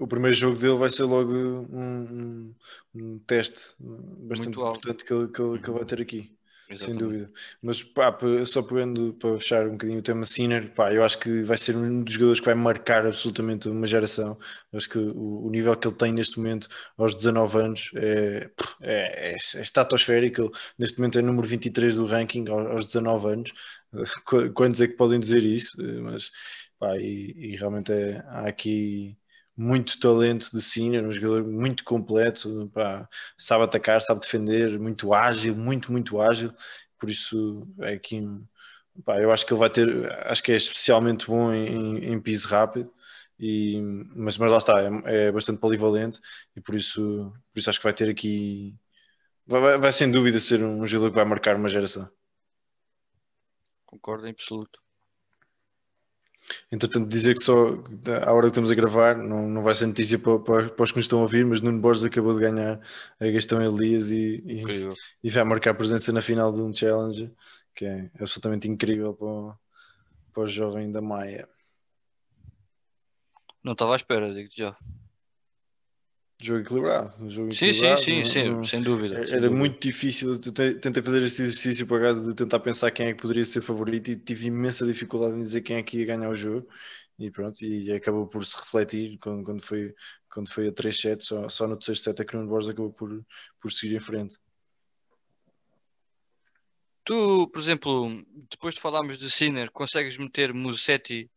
O 0.00 0.08
primeiro 0.08 0.36
jogo 0.36 0.58
dele 0.58 0.76
vai 0.76 0.90
ser 0.90 1.04
logo 1.04 1.32
um, 1.32 1.66
um, 1.70 2.54
um 2.94 3.18
teste 3.20 3.76
bastante 3.78 4.58
importante 4.58 5.04
que 5.04 5.14
ele, 5.14 5.28
que, 5.28 5.40
ele, 5.40 5.58
que 5.60 5.70
ele 5.70 5.78
vai 5.78 5.84
ter 5.84 6.02
aqui, 6.02 6.35
sem 6.74 6.96
exatamente. 6.96 6.96
dúvida. 6.96 7.30
Mas 7.62 7.82
pá, 7.82 8.16
só 8.44 8.62
pegando 8.62 9.14
para 9.14 9.38
fechar 9.38 9.66
um 9.66 9.72
bocadinho 9.72 9.98
o 10.00 10.02
tema 10.02 10.24
Sinner, 10.26 10.72
pá, 10.74 10.92
eu 10.92 11.02
acho 11.04 11.18
que 11.18 11.42
vai 11.42 11.56
ser 11.56 11.76
um 11.76 12.02
dos 12.04 12.12
jogadores 12.14 12.40
que 12.40 12.46
vai 12.46 12.54
marcar 12.54 13.06
absolutamente 13.06 13.68
uma 13.68 13.86
geração. 13.86 14.38
Acho 14.72 14.88
que 14.90 14.98
o, 14.98 15.46
o 15.46 15.50
nível 15.50 15.76
que 15.76 15.86
ele 15.88 15.94
tem 15.96 16.12
neste 16.12 16.38
momento, 16.38 16.68
aos 16.96 17.14
19 17.14 17.58
anos, 17.58 17.90
é, 17.96 18.50
é, 18.82 19.32
é, 19.32 19.34
é 19.34 19.60
estratosférico. 19.60 20.42
Ele, 20.42 20.50
neste 20.78 20.98
momento 20.98 21.18
é 21.18 21.22
número 21.22 21.46
23 21.48 21.96
do 21.96 22.06
ranking 22.06 22.44
aos, 22.48 22.66
aos 22.70 22.86
19 22.86 23.28
anos. 23.32 23.52
Qu- 24.26 24.52
Quantos 24.52 24.80
é 24.80 24.86
que 24.88 24.94
podem 24.94 25.18
dizer 25.20 25.42
isso? 25.44 25.76
Mas 26.02 26.30
pá, 26.78 26.96
e, 26.98 27.32
e 27.52 27.56
realmente 27.56 27.92
é, 27.92 28.18
há 28.28 28.46
aqui 28.48 29.16
muito 29.56 29.98
talento 30.00 30.50
de 30.52 30.60
Sinner, 30.62 31.04
um 31.06 31.12
jogador 31.12 31.44
muito 31.44 31.84
completo, 31.84 32.70
pá, 32.74 33.08
sabe 33.38 33.64
atacar, 33.64 34.00
sabe 34.02 34.20
defender, 34.20 34.78
muito 34.78 35.14
ágil, 35.14 35.56
muito, 35.56 35.90
muito 35.92 36.20
ágil. 36.20 36.52
Por 36.98 37.10
isso 37.10 37.66
é 37.80 37.94
aqui, 37.94 38.22
pá, 39.04 39.20
eu 39.20 39.30
acho 39.32 39.46
que 39.46 39.52
ele 39.52 39.60
vai 39.60 39.70
ter, 39.70 40.12
acho 40.26 40.42
que 40.42 40.52
é 40.52 40.56
especialmente 40.56 41.26
bom 41.26 41.52
em, 41.52 41.66
em- 42.08 42.12
em 42.14 42.20
piso 42.20 42.48
rápido. 42.48 42.92
E, 43.38 43.78
mas, 44.14 44.38
mas 44.38 44.50
lá 44.50 44.58
está, 44.58 44.72
é, 45.06 45.26
é 45.28 45.32
bastante 45.32 45.60
polivalente 45.60 46.18
e 46.56 46.60
por 46.60 46.74
isso, 46.74 47.30
por 47.52 47.60
isso 47.60 47.68
acho 47.70 47.78
que 47.78 47.84
vai 47.84 47.92
ter 47.94 48.08
aqui, 48.10 48.74
vai, 49.46 49.60
vai, 49.60 49.78
vai 49.78 49.92
sem 49.92 50.10
dúvida 50.10 50.40
ser 50.40 50.62
um 50.64 50.86
jogador 50.86 51.10
que 51.10 51.16
vai 51.16 51.24
marcar 51.26 51.56
uma 51.56 51.68
geração. 51.68 52.08
Concordo 53.84 54.28
em 54.28 54.30
absoluto. 54.30 54.78
Entretanto, 56.70 57.08
dizer 57.08 57.34
que 57.34 57.40
só 57.40 57.68
à 58.24 58.32
hora 58.32 58.42
que 58.42 58.48
estamos 58.48 58.70
a 58.70 58.74
gravar, 58.74 59.16
não, 59.16 59.48
não 59.48 59.62
vai 59.62 59.74
ser 59.74 59.86
notícia 59.86 60.18
para, 60.18 60.38
para, 60.38 60.68
para 60.70 60.84
os 60.84 60.92
que 60.92 60.98
nos 60.98 61.06
estão 61.06 61.20
a 61.20 61.22
ouvir, 61.22 61.44
mas 61.44 61.60
Nuno 61.60 61.80
Borges 61.80 62.04
acabou 62.04 62.32
de 62.34 62.40
ganhar 62.40 62.80
a 63.18 63.26
Gastão 63.26 63.62
Elias 63.62 64.10
e, 64.10 64.42
e, 64.46 64.62
e 65.24 65.30
vai 65.30 65.44
marcar 65.44 65.74
presença 65.74 66.12
na 66.12 66.20
final 66.20 66.52
de 66.52 66.60
um 66.60 66.72
challenge 66.72 67.32
que 67.74 67.84
é 67.84 68.10
absolutamente 68.18 68.68
incrível 68.68 69.12
para 69.12 69.26
o, 69.26 69.54
para 70.32 70.42
o 70.44 70.48
jovem 70.48 70.90
da 70.90 71.02
Maia. 71.02 71.48
Não 73.62 73.72
estava 73.72 73.92
à 73.92 73.96
espera, 73.96 74.32
digo 74.32 74.48
já. 74.50 74.76
Jogo 76.40 76.60
equilibrado. 76.60 77.30
Jogo 77.30 77.52
Sim, 77.52 77.72
sim, 77.72 77.86
equilibrado, 77.86 78.02
sim, 78.02 78.16
não- 78.18 78.24
sim, 78.24 78.44
não- 78.44 78.64
sem 78.64 78.82
dúvida. 78.82 79.14
Era 79.16 79.26
sem 79.26 79.36
dúvida. 79.40 79.56
muito 79.56 79.80
difícil. 79.80 80.32
Eu 80.32 80.38
tentei 80.80 81.02
fazer 81.02 81.22
este 81.22 81.42
exercício 81.42 81.86
por 81.86 81.98
acaso 81.98 82.28
de 82.28 82.34
tentar 82.34 82.60
pensar 82.60 82.90
quem 82.90 83.06
é 83.06 83.14
que 83.14 83.22
poderia 83.22 83.44
ser 83.44 83.62
favorito 83.62 84.10
e 84.10 84.16
tive 84.16 84.46
imensa 84.46 84.86
dificuldade 84.86 85.34
em 85.36 85.40
dizer 85.42 85.62
quem 85.62 85.76
é 85.76 85.82
que 85.82 85.98
ia 85.98 86.04
ganhar 86.06 86.28
o 86.28 86.34
jogo. 86.36 86.68
E 87.18 87.30
pronto, 87.30 87.64
e 87.64 87.90
acabou 87.92 88.26
por 88.26 88.44
se 88.44 88.54
refletir 88.54 89.16
quando, 89.18 89.42
quando, 89.42 89.62
foi, 89.62 89.94
quando 90.30 90.50
foi 90.52 90.68
a 90.68 90.72
3 90.72 91.00
sets. 91.00 91.26
Só, 91.26 91.48
só 91.48 91.66
no 91.66 91.76
terceiro 91.76 91.98
set 92.00 92.20
é 92.20 92.24
que 92.26 92.36
o 92.36 92.38
Nuno 92.38 92.50
Borges 92.50 92.68
acabou 92.68 92.92
por, 92.92 93.24
por 93.58 93.72
seguir 93.72 93.96
em 93.96 94.00
frente. 94.00 94.36
Tu, 97.02 97.48
por 97.48 97.58
exemplo, 97.58 98.10
depois 98.50 98.74
de 98.74 98.80
falarmos 98.80 99.16
de 99.16 99.30
Sinner, 99.30 99.70
consegues 99.70 100.18
meter 100.18 100.52
Musetti 100.52 101.30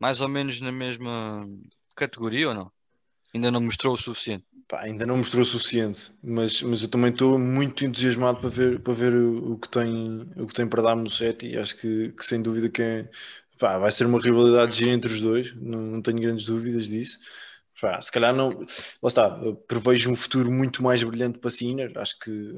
mais 0.00 0.20
ou 0.20 0.28
menos 0.28 0.60
na 0.60 0.70
mesma 0.72 1.46
categoria 1.94 2.48
ou 2.48 2.54
não? 2.54 2.72
Ainda 3.34 3.50
não 3.50 3.60
mostrou 3.60 3.94
o 3.94 3.96
suficiente. 3.96 4.44
pá, 4.66 4.82
ainda 4.82 5.06
não 5.06 5.16
mostrou 5.16 5.42
o 5.42 5.44
suficiente, 5.44 6.10
mas, 6.22 6.62
mas 6.62 6.82
eu 6.82 6.88
também 6.88 7.10
estou 7.10 7.38
muito 7.38 7.84
entusiasmado 7.84 8.40
para 8.40 8.48
ver, 8.48 8.80
para 8.80 8.94
ver 8.94 9.14
o, 9.14 9.52
o 9.52 9.58
que 9.58 9.68
tem, 9.68 10.28
o 10.36 10.46
que 10.46 10.54
tem 10.54 10.66
para 10.66 10.82
dar 10.82 10.96
e 11.42 11.56
acho 11.56 11.76
que, 11.76 12.12
que 12.12 12.24
sem 12.24 12.40
dúvida 12.42 12.68
que 12.68 12.82
é, 12.82 13.10
pá, 13.58 13.78
vai 13.78 13.92
ser 13.92 14.06
uma 14.06 14.20
rivalidade 14.20 14.88
entre 14.88 15.12
os 15.12 15.20
dois, 15.20 15.54
não, 15.56 15.80
não 15.80 16.02
tenho 16.02 16.20
grandes 16.20 16.44
dúvidas 16.44 16.88
disso. 16.88 17.18
Pá, 17.80 18.00
se 18.02 18.10
calhar 18.10 18.34
não, 18.34 18.48
lá 18.48 19.08
está, 19.08 19.30
prevejo 19.68 20.10
um 20.10 20.16
futuro 20.16 20.50
muito 20.50 20.82
mais 20.82 21.02
brilhante 21.02 21.38
para 21.38 21.50
Sinner, 21.50 21.92
acho 21.96 22.18
que 22.18 22.54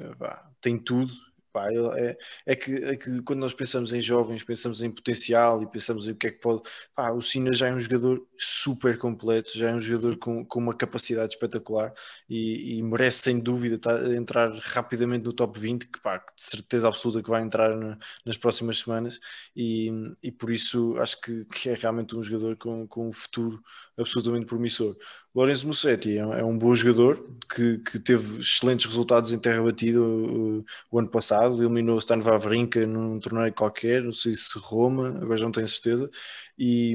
tem 0.61 0.79
tudo 0.79 1.13
Pá, 1.53 1.69
é, 1.97 2.17
é, 2.47 2.57
que, 2.57 2.73
é 2.75 2.97
que 2.97 3.23
quando 3.23 3.41
nós 3.41 3.53
pensamos 3.53 3.93
em 3.93 4.01
jovens, 4.01 4.45
pensamos 4.45 4.83
em 4.83 4.91
potencial 4.91 5.63
e 5.63 5.67
pensamos 5.67 6.07
em 6.07 6.13
o 6.13 6.17
que 6.17 6.29
é 6.29 6.31
que 6.31 6.41
pode. 6.41 6.63
Pá, 6.95 7.11
o 7.11 7.21
Sina 7.21 7.53
já 7.53 7.69
é 7.69 7.73
um 7.75 7.81
jogador 7.81 8.25
super 8.39 8.97
completo, 8.99 9.59
já 9.59 9.71
é 9.71 9.75
um 9.75 9.81
jogador 9.81 10.17
com, 10.19 10.45
com 10.45 10.61
uma 10.61 10.75
capacidade 10.75 11.35
espetacular 11.35 11.93
e, 12.29 12.79
e 12.79 12.83
merece 12.83 13.23
sem 13.23 13.41
dúvida 13.41 13.79
tá, 13.79 13.99
entrar 14.15 14.53
rapidamente 14.63 15.25
no 15.25 15.33
top 15.33 15.59
20, 15.59 15.89
que, 15.89 16.01
pá, 16.01 16.19
de 16.19 16.25
certeza 16.37 16.89
absoluta 16.89 17.23
que 17.23 17.31
vai 17.31 17.43
entrar 17.43 17.77
na, 17.77 17.99
nas 18.25 18.37
próximas 18.37 18.79
semanas 18.79 19.19
e, 19.55 19.91
e 20.23 20.31
por 20.31 20.51
isso 20.51 20.97
acho 20.99 21.21
que, 21.21 21.45
que, 21.47 21.69
é 21.69 21.75
realmente 21.75 22.17
um 22.17 22.23
jogador 22.23 22.57
com, 22.57 22.87
com 22.87 23.09
um 23.09 23.13
futuro 23.13 23.61
absolutamente 24.01 24.47
promissor. 24.47 24.97
Lourenço 25.35 25.67
Mussetti 25.67 26.19
é, 26.19 26.21
é 26.21 26.45
um 26.45 26.59
bom 26.59 26.75
jogador 26.75 27.25
que, 27.55 27.79
que 27.79 27.99
teve 27.99 28.41
excelentes 28.41 28.87
resultados 28.87 29.33
em 29.33 29.39
terra 29.39 29.63
batida 29.63 30.01
o, 30.01 30.65
o 30.91 30.99
ano 30.99 31.09
passado, 31.09 31.63
eliminou 31.63 31.97
o 31.97 31.99
Stan 31.99 32.21
Wawrinka 32.21 32.87
num 32.87 33.21
torneio 33.21 33.53
qualquer, 33.53 34.03
não 34.03 34.13
sei 34.13 34.35
se 34.35 34.59
Roma, 34.59 35.09
agora 35.21 35.41
não 35.43 35.53
tenho 35.53 35.67
certeza, 35.67 36.11
e, 36.59 36.95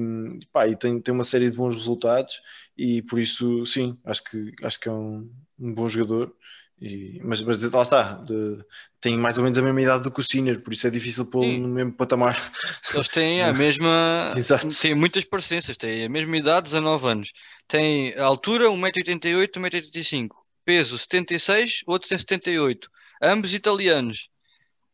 pá, 0.52 0.68
e 0.68 0.76
tem, 0.76 1.00
tem 1.00 1.14
uma 1.14 1.24
série 1.24 1.50
de 1.50 1.56
bons 1.56 1.76
resultados 1.76 2.42
e 2.78 3.02
por 3.04 3.20
isso 3.20 3.66
sim, 3.66 3.98
acho 4.04 4.24
que, 4.24 4.52
acho 4.64 4.80
que 4.80 4.90
é 4.90 4.92
um, 4.92 5.30
um 5.60 5.74
bom 5.74 5.88
jogador 5.88 6.34
e, 6.82 7.22
mas, 7.24 7.42
mas 7.42 7.64
lá 7.72 7.82
está, 7.82 8.14
de, 8.16 8.58
tem 9.00 9.18
mais 9.18 9.38
ou 9.38 9.44
menos 9.44 9.58
a 9.58 9.62
mesma 9.62 9.82
idade 9.82 10.04
do 10.04 10.12
que 10.12 10.20
o 10.20 10.24
Sinner, 10.24 10.62
por 10.62 10.74
isso 10.74 10.86
é 10.86 10.90
difícil 10.90 11.26
pôr 11.26 11.46
no 11.46 11.70
mesmo 11.70 11.94
patamar. 11.94 12.52
Eles 12.94 13.08
têm 13.08 13.42
a 13.42 13.52
mesma. 13.54 14.34
Exato. 14.36 14.68
Têm 14.68 14.94
muitas 14.94 15.24
parecenças, 15.24 15.78
têm 15.78 16.06
a 16.06 16.10
mesma 16.10 16.36
idade, 16.38 16.66
19 16.66 17.08
anos. 17.08 17.32
Tem 17.68 18.18
altura 18.20 18.66
1,88m, 18.66 19.48
1,85m. 19.52 20.30
Peso 20.66 20.98
76, 20.98 21.84
outro 21.86 22.10
tem 22.10 22.18
78. 22.18 22.90
Ambos 23.22 23.54
italianos. 23.54 24.30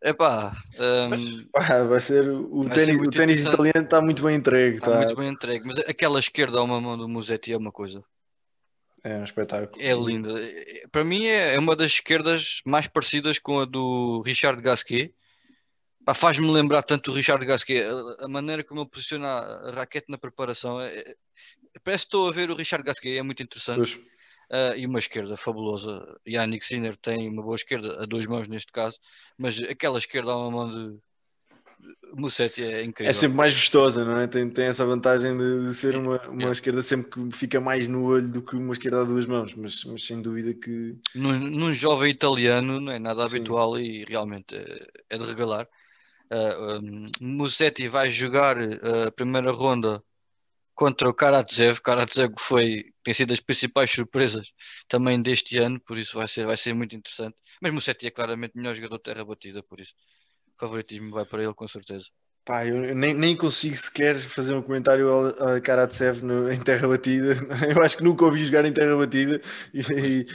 Epá, 0.04 0.52
um, 0.80 1.46
pá, 1.52 1.84
vai 1.84 2.00
ser 2.00 2.28
o 2.28 2.68
ténis, 2.68 2.98
o 3.00 3.10
ténis 3.12 3.46
italiano 3.46 3.86
está 3.86 4.02
muito 4.02 4.24
bem 4.24 4.36
entregue. 4.36 4.78
Está 4.78 4.92
tá. 4.92 4.98
muito 4.98 5.16
bem 5.16 5.30
entregue, 5.30 5.66
mas 5.66 5.78
aquela 5.80 6.20
esquerda 6.20 6.58
a 6.58 6.64
uma 6.64 6.82
mão 6.82 6.98
do 6.98 7.08
Musetti 7.08 7.54
é 7.54 7.58
uma 7.58 7.72
coisa. 7.72 8.04
É 9.04 9.18
um 9.18 9.24
espetáculo. 9.24 9.82
É 9.82 9.94
linda. 9.94 10.32
Para 10.92 11.04
mim 11.04 11.26
é, 11.26 11.56
é 11.56 11.60
uma 11.60 11.76
das 11.76 11.92
esquerdas 11.92 12.62
mais 12.66 12.88
parecidas 12.88 13.40
com 13.40 13.60
a 13.60 13.66
do 13.66 14.22
Richard 14.22 14.62
Gasquet. 14.62 15.14
Faz-me 16.16 16.50
lembrar 16.52 16.84
tanto 16.84 17.12
o 17.12 17.14
Richard 17.14 17.46
Gasquet, 17.46 17.84
a, 17.84 18.26
a, 18.26 18.28
maneira 18.28 18.64
como 18.64 18.82
ele 18.82 18.90
posiciona 18.90 19.28
a 19.28 19.72
raquete 19.72 20.08
na 20.10 20.18
preparação. 20.18 20.82
É, 20.82 21.00
é, 21.00 21.16
parece 21.84 22.04
que 22.04 22.08
estou 22.08 22.28
a 22.28 22.32
ver 22.32 22.50
o 22.52 22.56
Richard 22.56 22.86
Gasquet, 22.86 23.18
é 23.18 23.24
muito 23.24 23.42
interessante. 23.42 23.98
Uh, 24.52 24.76
e 24.76 24.86
uma 24.86 25.00
esquerda 25.00 25.38
fabulosa. 25.38 26.20
Yannick 26.28 26.66
Sinner 26.66 26.98
tem 26.98 27.30
uma 27.30 27.42
boa 27.42 27.56
esquerda, 27.56 28.04
a 28.04 28.06
duas 28.06 28.26
mãos 28.26 28.48
neste 28.50 28.72
caso, 28.72 29.00
mas 29.38 29.58
aquela 29.62 29.98
esquerda 29.98 30.32
a 30.32 30.38
uma 30.38 30.52
mão 30.52 30.70
de, 30.70 31.00
Mussetti 32.14 32.64
é 32.64 32.84
incrível. 32.84 33.10
É 33.10 33.14
sempre 33.14 33.38
mais 33.38 33.54
vistosa, 33.54 34.04
não 34.04 34.18
é? 34.18 34.28
Tem, 34.28 34.50
tem 34.50 34.66
essa 34.66 34.86
vantagem 34.86 35.38
de, 35.38 35.68
de 35.68 35.74
ser 35.74 35.96
uma, 35.96 36.22
uma 36.28 36.50
é. 36.50 36.52
esquerda 36.52 36.84
sempre 36.84 37.10
que 37.10 37.38
fica 37.38 37.60
mais 37.62 37.88
no 37.88 38.04
olho 38.04 38.30
do 38.30 38.42
que 38.42 38.56
uma 38.56 38.74
esquerda 38.74 39.02
a 39.02 39.06
duas 39.06 39.26
mãos, 39.26 39.54
mas, 39.56 39.84
mas 39.86 40.04
sem 40.04 40.22
dúvida 40.22 40.54
que. 40.54 40.96
Num, 41.16 41.40
num 41.40 41.74
jovem 41.74 42.12
italiano 42.12 42.80
não 42.80 42.92
é 42.92 43.00
nada 43.00 43.26
Sim. 43.28 43.38
habitual 43.38 43.80
e 43.80 44.04
realmente 44.06 44.56
é, 44.56 44.88
é 45.10 45.18
de 45.18 45.26
regalar. 45.26 45.68
Uh, 46.32 46.80
um, 46.80 47.08
Musetti 47.20 47.88
vai 47.88 48.10
jogar 48.10 48.58
uh, 48.58 49.08
a 49.08 49.12
primeira 49.12 49.52
ronda 49.52 50.04
contra 50.74 51.10
o 51.10 51.14
Karatsev. 51.14 51.80
Karatsev 51.82 52.34
foi, 52.40 52.86
tem 53.04 53.14
sido 53.14 53.34
as 53.34 53.40
principais 53.40 53.92
surpresas 53.92 54.52
também 54.88 55.22
deste 55.22 55.58
ano, 55.58 55.80
por 55.80 55.98
isso 55.98 56.18
vai 56.18 56.28
ser, 56.28 56.46
vai 56.46 56.58
ser 56.58 56.74
muito 56.74 56.96
interessante. 56.96 57.36
Mas 57.62 57.74
Musetti 57.74 58.08
é 58.08 58.12
claramente 58.12 58.56
o 58.56 58.58
melhor 58.58 58.76
jogador 58.76 58.98
de 58.98 59.04
terra 59.04 59.26
batida, 59.26 59.62
por 59.62 59.80
isso 59.80 59.94
favoritismo 60.62 61.12
vai 61.12 61.26
para 61.26 61.44
ele 61.44 61.54
com 61.54 61.68
certeza. 61.68 62.06
Pá, 62.44 62.66
eu 62.66 62.96
nem, 62.96 63.14
nem 63.14 63.36
consigo 63.36 63.78
sequer 63.78 64.18
fazer 64.20 64.56
um 64.56 64.64
comentário 64.64 65.08
a 65.40 65.62
Karatsev 65.62 66.24
no, 66.24 66.52
em 66.52 66.60
terra 66.60 66.88
batida. 66.88 67.36
Eu 67.70 67.84
acho 67.84 67.98
que 67.98 68.04
nunca 68.04 68.26
ouvi 68.26 68.44
jogar 68.44 68.66
em 68.66 68.74
terra 68.74 68.98
batida 68.98 69.40
e, 69.72 69.82
e 69.82 70.26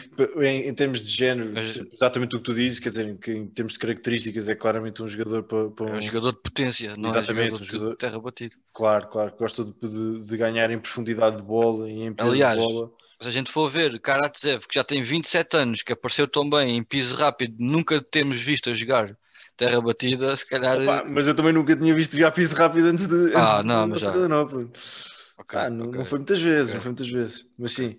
em, 0.47 0.69
em, 0.69 0.75
termos 0.75 1.01
de 1.01 1.09
género, 1.09 1.51
Mas, 1.53 1.77
exatamente 1.77 2.37
o 2.37 2.39
que 2.39 2.45
tu 2.45 2.55
dizes, 2.55 2.79
quer 2.79 2.91
dizer, 2.91 3.19
que 3.19 3.33
em 3.33 3.49
termos 3.49 3.73
de 3.73 3.81
características 3.81 4.49
é 4.49 4.55
claramente 4.55 5.03
um 5.03 5.09
jogador 5.09 5.43
para, 5.43 5.69
para 5.71 5.87
um... 5.87 5.95
É 5.95 5.99
um 5.99 6.01
jogador 6.01 6.31
de 6.31 6.39
potência, 6.43 6.97
não 6.97 7.09
exatamente, 7.09 7.41
é 7.41 7.51
jogador, 7.51 7.62
um 7.62 7.65
jogador 7.65 7.91
de 7.91 7.99
terra 7.99 8.21
batida. 8.21 8.55
Claro, 8.73 9.09
claro, 9.09 9.35
gosta 9.37 9.65
de, 9.65 9.73
de, 9.73 10.21
de, 10.29 10.37
ganhar 10.37 10.71
em 10.71 10.79
profundidade 10.79 11.39
de 11.39 11.43
bola 11.43 11.91
e 11.91 12.03
em 12.03 12.15
peso 12.15 12.31
Aliás, 12.31 12.57
de 12.57 12.65
bola. 12.65 12.93
Se 13.21 13.27
a 13.27 13.33
gente 13.33 13.51
for 13.51 13.69
ver 13.69 13.99
Karatsev, 13.99 14.69
que 14.69 14.77
já 14.77 14.85
tem 14.85 15.03
27 15.03 15.57
anos, 15.57 15.83
que 15.83 15.93
apareceu 15.93 16.29
tão 16.29 16.49
bem 16.49 16.77
em 16.77 16.85
piso 16.85 17.17
rápido, 17.17 17.57
nunca 17.59 18.01
temos 18.01 18.41
visto 18.41 18.71
a 18.71 18.75
jogar 18.75 19.17
terra 19.57 19.81
batida, 19.81 20.37
se 20.37 20.47
calhar. 20.47 20.81
Opa, 20.81 21.05
mas 21.09 21.27
eu 21.27 21.35
também 21.35 21.53
nunca 21.53 21.77
tinha 21.77 21.95
visto 21.95 22.16
já 22.16 22.31
piso 22.31 22.55
rápido 22.55 22.87
antes 22.87 23.07
de. 23.07 23.35
Ah, 23.35 23.57
antes 23.57 23.64
não, 23.64 23.85
de, 23.85 23.90
mas 23.90 24.01
já. 24.01 24.12
Não, 24.12 24.42
okay, 24.42 25.59
ah, 25.59 25.71
não, 25.71 25.87
okay. 25.87 25.99
não, 25.99 26.07
foi 26.07 26.19
muitas 26.19 26.40
vezes, 26.40 26.69
okay. 26.69 26.75
não 26.75 26.83
foi 26.83 26.90
muitas 26.90 27.11
vezes, 27.11 27.47
mas 27.59 27.73
sim. 27.73 27.97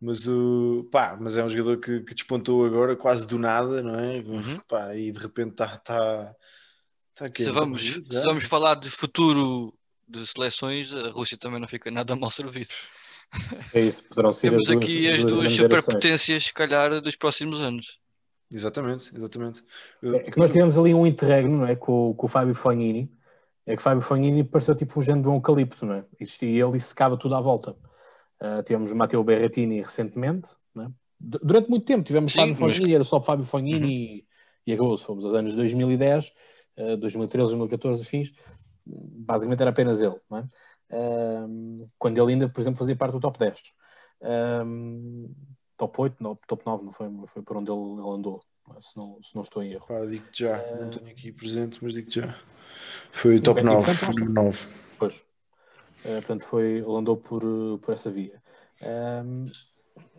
Mas, 0.00 0.28
o, 0.28 0.86
pá, 0.92 1.16
mas 1.18 1.36
é 1.36 1.44
um 1.44 1.48
jogador 1.48 1.78
que, 1.78 2.00
que 2.00 2.14
despontou 2.14 2.66
agora 2.66 2.94
quase 2.94 3.26
do 3.26 3.38
nada, 3.38 3.82
não 3.82 3.98
é? 3.98 4.18
Uhum. 4.18 4.60
Pá, 4.68 4.94
e 4.94 5.10
de 5.10 5.18
repente 5.18 5.52
está. 5.52 5.78
Tá, 5.78 6.34
tá 7.14 7.26
se, 7.34 7.50
vamos, 7.50 7.82
se 7.82 8.24
vamos 8.24 8.44
falar 8.44 8.74
de 8.74 8.90
futuro 8.90 9.72
de 10.06 10.26
seleções, 10.26 10.92
a 10.92 11.10
Rússia 11.10 11.38
também 11.38 11.58
não 11.58 11.66
fica 11.66 11.90
nada 11.90 12.14
mal 12.14 12.30
servido. 12.30 12.70
É 13.72 13.80
isso, 13.80 14.04
poderão 14.04 14.30
ser 14.30 14.50
Temos 14.50 14.70
as 14.70 14.76
aqui 14.76 15.02
duas, 15.02 15.14
as 15.14 15.24
duas, 15.24 15.34
duas 15.40 15.52
superpotências, 15.52 16.44
se 16.44 16.52
calhar, 16.52 17.00
dos 17.00 17.16
próximos 17.16 17.60
anos. 17.60 17.98
Exatamente, 18.50 19.14
exatamente. 19.14 19.64
É 20.02 20.30
que 20.30 20.38
nós 20.38 20.50
tivemos 20.50 20.78
ali 20.78 20.94
um 20.94 21.06
interregno, 21.06 21.58
não 21.58 21.66
é? 21.66 21.74
Com, 21.74 22.14
com 22.14 22.26
o 22.26 22.28
Fábio 22.28 22.54
Fognini. 22.54 23.10
É 23.66 23.74
que 23.74 23.80
o 23.80 23.82
Fábio 23.82 24.02
Fognini 24.02 24.44
pareceu 24.44 24.74
tipo 24.74 24.98
um 24.98 25.02
género 25.02 25.22
de 25.22 25.28
um 25.28 25.34
eucalipto, 25.34 25.86
não 25.86 25.94
é? 25.94 26.04
Existia 26.20 26.64
ele 26.64 26.76
e 26.76 26.80
secava 26.80 27.16
tudo 27.16 27.34
à 27.34 27.40
volta. 27.40 27.74
Uh, 28.40 28.62
tivemos 28.62 28.92
o 28.92 28.96
Matteo 28.96 29.24
Berrettini 29.24 29.80
recentemente, 29.80 30.50
não 30.74 30.84
é? 30.84 30.90
Durante 31.18 31.70
muito 31.70 31.86
tempo 31.86 32.04
tivemos 32.04 32.32
Sim, 32.32 32.40
Fábio 32.40 32.56
Fognini, 32.56 32.82
mas... 32.82 32.94
era 32.94 33.04
só 33.04 33.20
Fábio 33.20 33.44
Fognini 33.44 33.84
uhum. 33.84 33.90
e, 33.90 34.26
e 34.66 34.72
acabou-se. 34.72 35.04
Fomos 35.04 35.24
aos 35.24 35.34
anos 35.34 35.54
2010, 35.54 36.32
uh, 36.76 36.96
2013, 36.98 37.48
2014, 37.48 38.04
fins. 38.04 38.32
Basicamente 38.86 39.62
era 39.62 39.70
apenas 39.70 40.02
ele, 40.02 40.16
não 40.30 40.38
é? 40.38 40.48
Uh, 40.90 41.86
quando 41.98 42.18
ele 42.20 42.32
ainda, 42.32 42.48
por 42.48 42.60
exemplo, 42.60 42.78
fazia 42.78 42.94
parte 42.94 43.12
do 43.12 43.20
top 43.20 43.38
10. 43.38 43.58
Uh, 44.20 45.34
top 45.76 46.00
8, 46.00 46.22
no, 46.22 46.38
top 46.46 46.64
9, 46.64 46.84
não 46.84 46.92
foi, 46.92 47.08
foi 47.26 47.42
por 47.42 47.56
onde 47.56 47.70
ele, 47.70 48.00
ele 48.00 48.10
andou, 48.10 48.40
se 48.80 48.96
não, 48.96 49.22
se 49.22 49.34
não 49.34 49.42
estou 49.42 49.62
em 49.62 49.72
erro. 49.72 49.86
Pá, 49.86 50.04
digo 50.04 50.24
já, 50.32 50.58
uh, 50.58 50.82
não 50.82 50.90
tenho 50.90 51.10
aqui 51.10 51.32
presente, 51.32 51.78
mas 51.82 51.92
digo 51.92 52.10
já. 52.10 52.36
Foi 53.12 53.40
top 53.40 53.62
9, 53.62 53.94
foi 53.94 54.24
9. 54.24 54.66
Pois. 54.98 55.16
Uh, 56.04 56.14
portanto, 56.16 56.44
foi, 56.44 56.78
ele 56.78 56.96
andou 56.96 57.16
por, 57.16 57.42
por 57.80 57.92
essa 57.92 58.10
via. 58.10 58.42
Um, 58.82 59.44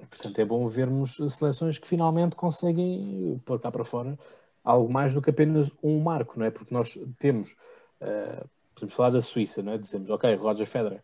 portanto, 0.10 0.40
é 0.40 0.46
bom 0.46 0.68
vermos 0.68 1.18
seleções 1.30 1.78
que 1.78 1.88
finalmente 1.88 2.36
conseguem 2.36 3.42
pôr 3.46 3.60
cá 3.60 3.72
para 3.72 3.84
fora 3.84 4.18
algo 4.66 4.92
mais 4.92 5.14
do 5.14 5.22
que 5.22 5.30
apenas 5.30 5.72
um 5.82 6.00
marco, 6.00 6.40
não 6.40 6.46
é? 6.46 6.50
Porque 6.50 6.74
nós 6.74 6.98
temos, 7.20 7.52
uh, 8.02 8.50
podemos 8.74 8.96
falar 8.96 9.12
da 9.12 9.22
Suíça, 9.22 9.62
não 9.62 9.74
é? 9.74 9.78
Dizemos, 9.78 10.10
ok, 10.10 10.34
Roger 10.36 10.66
Federer, 10.66 11.04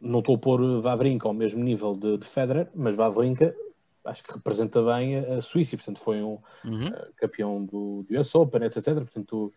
não 0.00 0.20
estou 0.20 0.36
a 0.36 0.38
pôr 0.38 0.80
Vavrinka 0.80 1.28
ao 1.28 1.34
mesmo 1.34 1.62
nível 1.62 1.94
de, 1.94 2.16
de 2.16 2.26
Federer, 2.26 2.68
mas 2.74 2.94
Vavrinka 2.94 3.54
acho 4.04 4.22
que 4.22 4.32
representa 4.32 4.82
bem 4.82 5.18
a, 5.18 5.40
Suíça, 5.40 5.76
portanto 5.76 5.98
foi 5.98 6.22
um 6.22 6.38
uhum. 6.64 6.88
uh, 6.88 7.12
campeão 7.16 7.64
do, 7.64 8.04
do 8.08 8.18
US 8.18 8.34
Open, 8.34 8.64
etc, 8.64 8.94
portanto 8.94 9.52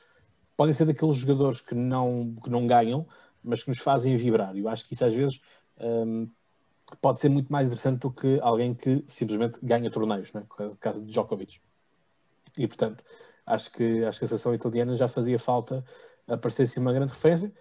podem 0.56 0.74
ser 0.74 0.86
daqueles 0.86 1.16
jogadores 1.16 1.62
que 1.62 1.76
não, 1.76 2.36
que 2.44 2.50
não 2.50 2.66
ganham, 2.66 3.08
mas 3.44 3.64
que 3.64 3.70
nos 3.70 3.80
fazem 3.80 4.16
vibrar, 4.16 4.56
e 4.56 4.60
eu 4.60 4.70
acho 4.70 4.88
que 4.88 4.94
isso 4.94 5.06
às 5.06 5.14
vezes 5.14 5.40
um, 5.80 6.24
ehm, 6.24 6.32
pode 7.02 7.20
ser 7.20 7.30
muito 7.30 7.52
mais 7.52 7.68
interessante 7.68 8.00
do 8.00 8.12
que 8.12 8.40
alguém 8.42 8.74
que 8.74 9.04
simplesmente 9.08 9.60
ganha 9.62 9.92
torneios, 9.92 10.32
né? 10.34 10.44
no 10.60 10.78
caso 10.78 11.04
de 11.04 11.12
Djokovic. 11.12 11.60
E 12.58 12.68
portanto, 12.68 13.04
acho 13.46 13.72
que, 13.72 14.04
acho 14.06 14.20
que 14.20 14.26
a 14.26 14.28
seleção 14.28 14.54
italiana 14.56 14.96
já 14.96 15.08
fazia 15.08 15.38
falta 15.38 15.84
aparecer-se 16.28 16.80
uma 16.80 16.94
grande 16.94 17.14
referência, 17.14 17.52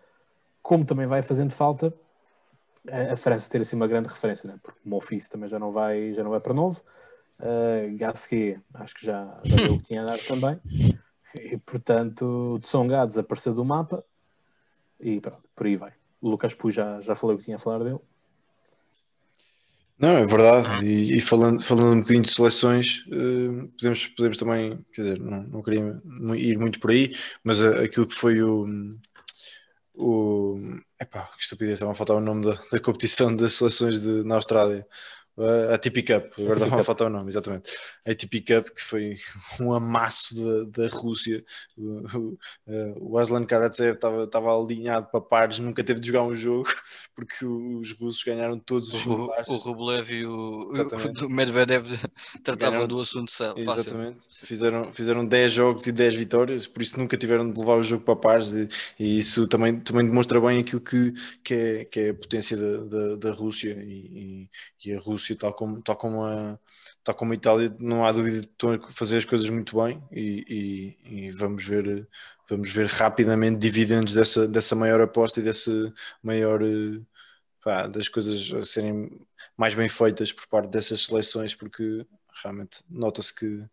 como 0.63 0.85
também 0.85 1.07
vai 1.07 1.23
fazendo 1.23 1.51
falta 1.51 1.93
a, 2.91 3.17
França 3.17 3.51
ter 3.51 3.61
assim 3.61 3.77
uma 3.77 3.87
grande 3.87 4.09
referência, 4.09 4.49
né? 4.49 4.59
porque 4.63 4.81
o 4.85 4.89
Monfils 4.89 5.29
também 5.29 5.49
já 5.49 5.59
não 5.59 5.73
vai, 5.73 6.13
já 6.13 6.23
não 6.23 6.31
vai 6.31 6.41
para 6.41 6.55
novo. 6.55 6.83
Uh, 7.39 7.95
Gasquet, 7.97 8.59
acho 8.75 8.95
que 8.95 9.05
já, 9.05 9.39
já 9.45 9.57
deu 9.57 9.75
o 9.75 9.79
que 9.79 9.87
tinha 9.87 10.03
a 10.03 10.07
dar 10.07 10.19
também. 10.19 10.61
E 11.35 11.59
portanto, 11.59 12.59
Tsonga 12.63 13.07
desapareceu 13.07 13.53
do 13.53 13.65
mapa 13.65 14.03
e 14.99 15.21
pronto, 15.21 15.43
por 15.55 15.67
aí 15.67 15.77
vai. 15.77 15.93
O 16.21 16.31
Lucas 16.31 16.55
Pui 16.55 16.73
já, 16.73 17.01
já 17.01 17.15
falei 17.15 17.37
o 17.37 17.39
que 17.39 17.45
tinha 17.45 17.57
a 17.57 17.61
falar 17.61 17.85
dele. 17.85 18.01
Não, 19.99 20.11
é 20.11 20.27
verdade. 20.27 20.85
E, 20.85 21.17
e 21.17 21.21
falando, 21.21 21.63
falando 21.63 21.95
um 21.95 22.01
bocadinho 22.01 22.23
de 22.23 22.33
seleções, 22.33 23.05
uh, 23.07 23.69
podemos, 23.79 24.07
podemos 24.09 24.39
também, 24.39 24.85
quer 24.93 25.01
dizer, 25.03 25.21
não, 25.21 25.43
não 25.45 25.63
queria 25.63 26.01
ir 26.37 26.59
muito 26.59 26.79
por 26.81 26.91
aí, 26.91 27.15
mas 27.43 27.61
uh, 27.61 27.83
aquilo 27.83 28.07
que 28.07 28.15
foi 28.15 28.43
o. 28.43 28.67
o 29.95 30.79
epá, 31.01 31.27
que 31.37 31.43
estupidez, 31.43 31.75
estava 31.75 31.93
a 31.93 31.95
faltar 31.95 32.17
o 32.17 32.21
nome 32.21 32.47
da, 32.47 32.55
da 32.73 32.81
competição 32.81 33.35
das 33.35 33.55
seleções 33.55 34.01
de, 34.01 34.25
na 34.25 34.37
Austrália. 34.37 34.87
A 35.39 35.75
ATP 35.75 36.03
Cup, 36.03 36.33
agora 36.39 36.55
estava 36.55 36.81
a 36.81 36.85
faltar 36.85 37.09
o 37.09 37.11
nome, 37.11 37.29
exatamente. 37.29 37.71
A 38.07 38.11
ATP 38.11 38.41
Cup, 38.41 38.71
que 38.71 38.83
foi 38.83 39.17
um 39.61 39.75
amasso 39.75 40.35
da, 40.35 40.85
da 40.85 40.89
Rússia. 40.89 41.45
O, 41.77 42.39
o 42.99 43.19
Aslan 43.19 43.45
Karatsev 43.45 43.97
estava, 43.97 44.25
estava 44.25 44.59
alinhado 44.59 45.09
para 45.11 45.21
pares, 45.21 45.59
nunca 45.59 45.85
teve 45.85 46.01
de 46.01 46.07
jogar 46.07 46.23
um 46.23 46.35
jogo, 46.35 46.71
porque 47.15 47.45
os 47.45 47.93
russos 47.93 48.25
ganharam 48.25 48.59
todos 48.59 48.95
os 48.95 49.05
o, 49.05 49.31
o 49.49 49.57
Rublev 49.57 50.11
e 50.11 50.25
o, 50.25 50.71
o 50.71 51.29
Medvedev 51.29 51.87
tratavam 52.43 52.73
ganharam, 52.73 52.89
do 52.89 53.01
assunto 53.01 53.31
fácil. 53.31 53.59
Exatamente. 53.59 54.27
Fizeram, 54.47 54.93
fizeram 54.93 55.27
10 55.27 55.53
jogos 55.53 55.87
e 55.87 55.93
10 55.93 56.15
vitórias, 56.15 56.67
por 56.67 56.81
isso 56.81 56.99
nunca 56.99 57.15
tiveram 57.15 57.51
de 57.51 57.59
levar 57.61 57.77
o 57.77 57.83
jogo 57.83 58.03
para 58.03 58.17
pares, 58.17 58.55
e, 58.55 58.69
e 58.99 59.19
isso 59.19 59.47
também, 59.47 59.79
também 59.81 60.07
demonstra 60.07 60.41
bem 60.41 60.61
aquilo 60.61 60.81
que, 60.81 61.13
que, 61.45 61.55
é, 61.55 61.85
que 61.85 62.01
é 62.01 62.11
a 62.11 62.15
potência 62.15 62.57
da, 62.57 62.77
da, 62.85 63.17
da 63.17 63.33
Rússia 63.33 63.77
e, 63.83 64.49
e, 64.87 64.95
a 64.95 64.99
Rússia 64.99 65.17
Rússia, 65.17 65.37
tal 65.37 65.53
como, 65.55 65.83
tal 65.83 65.97
como, 65.97 66.25
a, 66.25 66.59
tal 67.05 67.15
como 67.15 67.33
a 67.33 67.35
Itália, 67.35 67.75
não 67.79 68.05
há 68.05 68.13
dúvida 68.13 68.41
de 68.41 68.47
estão 68.47 68.73
a 68.75 68.93
fazer 68.93 69.19
as 69.19 69.25
coisas 69.25 69.49
muito 69.51 69.83
bem 69.83 70.03
e, 70.13 70.97
e, 71.05 71.27
e, 71.27 71.31
vamos 71.33 71.65
ver 71.65 72.09
vamos 72.49 72.71
ver 72.71 72.87
rapidamente 72.87 73.59
dividendos 73.59 74.15
dessa, 74.15 74.47
dessa 74.47 74.77
maior 74.77 75.01
aposta 75.01 75.41
e 75.41 75.43
dessa 75.43 75.93
maior 76.23 76.61
pá, 77.63 77.87
das 77.89 78.09
coisas 78.09 78.53
a 78.55 78.63
serem 78.63 79.11
mais 79.57 79.75
bem 79.75 79.89
feitas 79.89 80.33
por 80.33 80.47
parte 80.47 80.71
dessas 80.71 81.07
seleções 81.07 81.55
porque 81.55 82.07
realmente 82.43 82.83
nota-se 82.89 83.35
que 83.35 83.65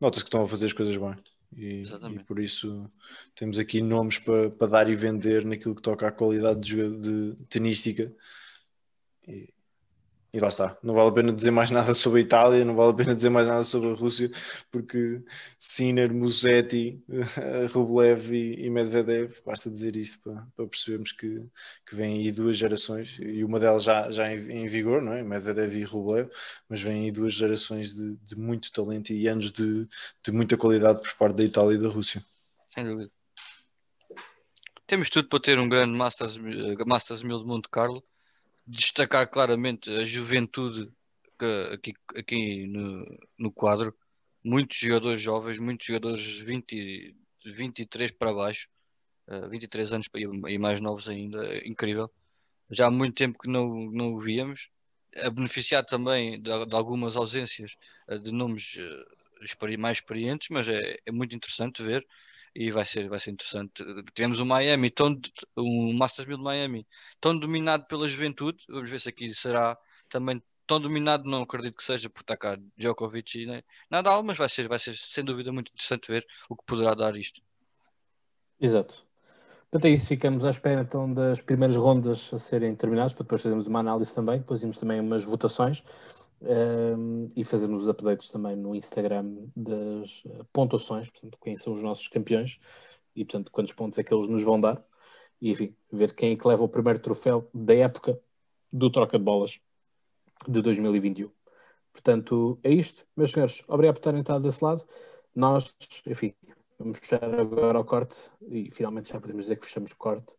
nota-se 0.00 0.24
que 0.24 0.28
estão 0.28 0.42
a 0.42 0.48
fazer 0.48 0.66
as 0.66 0.72
coisas 0.72 0.96
bem. 0.96 1.14
E, 1.56 1.82
e, 1.82 2.24
por 2.24 2.40
isso 2.40 2.86
temos 3.34 3.58
aqui 3.58 3.82
nomes 3.82 4.18
para, 4.18 4.50
para 4.50 4.66
dar 4.66 4.90
e 4.90 4.94
vender 4.94 5.44
naquilo 5.44 5.74
que 5.74 5.82
toca 5.82 6.08
à 6.08 6.12
qualidade 6.12 6.60
de, 6.60 6.98
de 6.98 7.36
tenística. 7.48 8.12
E, 9.28 9.51
e 10.32 10.40
lá 10.40 10.48
está, 10.48 10.78
não 10.82 10.94
vale 10.94 11.10
a 11.10 11.12
pena 11.12 11.30
dizer 11.30 11.50
mais 11.50 11.70
nada 11.70 11.92
sobre 11.92 12.20
a 12.20 12.22
Itália, 12.22 12.64
não 12.64 12.74
vale 12.74 12.92
a 12.92 12.94
pena 12.94 13.14
dizer 13.14 13.28
mais 13.28 13.46
nada 13.46 13.62
sobre 13.64 13.90
a 13.90 13.94
Rússia, 13.94 14.30
porque 14.70 15.22
Sinner, 15.58 16.12
Musetti, 16.12 17.04
Rublev 17.72 18.32
e, 18.32 18.70
Medvedev, 18.70 19.34
basta 19.44 19.70
dizer 19.70 19.94
isto 19.94 20.18
para, 20.20 20.46
para 20.56 20.66
percebermos 20.66 21.12
que, 21.12 21.44
que 21.86 21.94
vêm 21.94 22.20
aí 22.20 22.32
duas 22.32 22.56
gerações, 22.56 23.18
e 23.20 23.44
uma 23.44 23.60
delas 23.60 23.84
já, 23.84 24.10
já 24.10 24.32
em, 24.32 24.36
em 24.50 24.66
vigor, 24.68 25.02
não 25.02 25.12
é? 25.12 25.22
Medvedev 25.22 25.76
e 25.76 25.84
Rublev, 25.84 26.30
mas 26.66 26.80
vêm 26.80 27.04
aí 27.04 27.10
duas 27.10 27.34
gerações 27.34 27.94
de, 27.94 28.16
de 28.16 28.34
muito 28.34 28.72
talento 28.72 29.12
e 29.12 29.28
anos 29.28 29.52
de, 29.52 29.86
de 30.24 30.32
muita 30.32 30.56
qualidade 30.56 31.02
por 31.02 31.14
parte 31.16 31.36
da 31.36 31.44
Itália 31.44 31.74
e 31.74 31.78
da 31.78 31.88
Rússia. 31.88 32.24
Sem 32.70 32.84
dúvida. 32.86 33.10
Temos 34.86 35.10
tudo 35.10 35.28
para 35.28 35.40
ter 35.40 35.58
um 35.58 35.68
grande 35.68 35.96
Masters, 35.96 36.38
Masters 36.86 37.22
1000 37.22 37.40
de 37.40 37.46
Monte 37.46 37.68
Carlo 37.70 38.02
destacar 38.66 39.28
claramente 39.28 39.90
a 39.90 40.04
juventude 40.04 40.90
que, 41.38 41.70
aqui, 41.72 41.94
aqui 42.16 42.66
no, 42.66 43.06
no 43.38 43.52
quadro. 43.52 43.94
Muitos 44.44 44.76
jogadores 44.78 45.20
jovens, 45.20 45.58
muitos 45.58 45.86
jogadores 45.86 46.38
20, 46.40 47.16
23 47.44 48.10
para 48.12 48.34
baixo, 48.34 48.68
uh, 49.28 49.34
eh, 49.44 49.48
23 49.48 49.92
anos 49.92 50.08
e 50.48 50.58
mais 50.58 50.80
novos 50.80 51.08
ainda, 51.08 51.56
incrível. 51.66 52.10
Já 52.70 52.86
há 52.86 52.90
muito 52.90 53.14
tempo 53.14 53.38
que 53.38 53.48
não, 53.48 53.90
não 53.90 54.14
o 54.14 54.18
víamos. 54.18 54.68
A 55.16 55.30
beneficiar 55.30 55.84
também 55.84 56.40
de, 56.40 56.66
de 56.66 56.74
algumas 56.74 57.16
ausências 57.16 57.76
uh, 58.08 58.18
de 58.18 58.32
nomes 58.32 58.76
uh, 58.76 59.78
mais 59.78 59.98
experientes, 59.98 60.48
mas 60.50 60.68
é, 60.68 60.98
é 61.04 61.12
muito 61.12 61.36
interessante 61.36 61.82
ver 61.82 62.06
e 62.54 62.70
vai 62.70 62.84
ser, 62.84 63.08
vai 63.08 63.18
ser 63.18 63.30
interessante. 63.30 63.84
Temos 64.14 64.40
o 64.40 64.46
Miami, 64.46 64.90
tão, 64.90 65.18
um 65.56 65.92
Masters 65.96 66.28
1000 66.28 66.36
de 66.36 66.42
Miami, 66.42 66.86
tão 67.20 67.38
dominado 67.38 67.86
pela 67.86 68.08
juventude. 68.08 68.64
Vamos 68.68 68.90
ver 68.90 69.00
se 69.00 69.08
aqui 69.08 69.32
será 69.32 69.76
também 70.08 70.42
tão 70.66 70.80
dominado. 70.80 71.28
Não 71.28 71.42
acredito 71.42 71.76
que 71.76 71.82
seja 71.82 72.10
por 72.10 72.24
cá 72.24 72.58
Djokovic 72.76 73.42
e 73.42 73.46
né? 73.46 73.62
Nadal, 73.90 74.22
mas 74.22 74.36
vai 74.36 74.48
ser, 74.48 74.68
vai 74.68 74.78
ser 74.78 74.94
sem 74.96 75.24
dúvida 75.24 75.52
muito 75.52 75.72
interessante 75.72 76.08
ver 76.08 76.26
o 76.48 76.56
que 76.56 76.64
poderá 76.66 76.94
dar 76.94 77.16
isto. 77.16 77.40
Exato. 78.60 79.04
Portanto, 79.70 79.86
é 79.86 79.90
isso. 79.90 80.06
Ficamos 80.06 80.44
à 80.44 80.50
espera 80.50 80.82
então 80.82 81.12
das 81.12 81.40
primeiras 81.40 81.76
rondas 81.76 82.32
a 82.34 82.38
serem 82.38 82.76
terminadas, 82.76 83.14
para 83.14 83.24
depois 83.24 83.42
fazermos 83.42 83.66
uma 83.66 83.80
análise 83.80 84.14
também. 84.14 84.38
Depois 84.38 84.60
temos 84.60 84.76
também 84.76 85.00
umas 85.00 85.24
votações 85.24 85.82
um, 86.44 87.28
e 87.36 87.44
fazemos 87.44 87.82
os 87.82 87.88
updates 87.88 88.28
também 88.28 88.56
no 88.56 88.74
Instagram 88.74 89.46
das 89.54 90.22
eh, 90.26 90.44
pontuações, 90.52 91.08
portanto, 91.10 91.38
quem 91.40 91.54
são 91.54 91.72
os 91.72 91.82
nossos 91.82 92.08
campeões 92.08 92.58
e, 93.14 93.24
portanto, 93.24 93.52
quantos 93.52 93.72
pontos 93.72 93.98
é 93.98 94.02
que 94.02 94.12
eles 94.12 94.28
nos 94.28 94.42
vão 94.42 94.60
dar. 94.60 94.84
E, 95.40 95.50
enfim, 95.50 95.74
ver 95.90 96.14
quem 96.14 96.32
é 96.32 96.36
que 96.36 96.46
leva 96.46 96.64
o 96.64 96.68
primeiro 96.68 96.98
troféu 97.00 97.48
da 97.54 97.74
época 97.74 98.20
do 98.72 98.90
troca 98.90 99.18
de 99.18 99.24
bolas 99.24 99.60
de 100.48 100.60
2021. 100.62 101.30
Portanto, 101.92 102.58
é 102.62 102.70
isto, 102.70 103.06
meus 103.16 103.32
senhores. 103.32 103.62
Obrigado 103.68 103.96
por 103.96 104.02
terem 104.02 104.20
estado 104.20 104.42
desse 104.42 104.64
lado. 104.64 104.84
Nós, 105.34 105.74
enfim, 106.06 106.34
vamos 106.78 106.98
fechar 106.98 107.22
agora 107.38 107.78
o 107.78 107.84
corte 107.84 108.16
e 108.48 108.70
finalmente 108.70 109.10
já 109.10 109.20
podemos 109.20 109.44
dizer 109.44 109.56
que 109.56 109.66
fechamos 109.66 109.92
o 109.92 109.96
corte. 109.96 110.34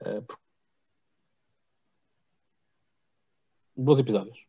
Uh, 0.00 0.26
bons 3.76 3.98
episódios. 3.98 4.45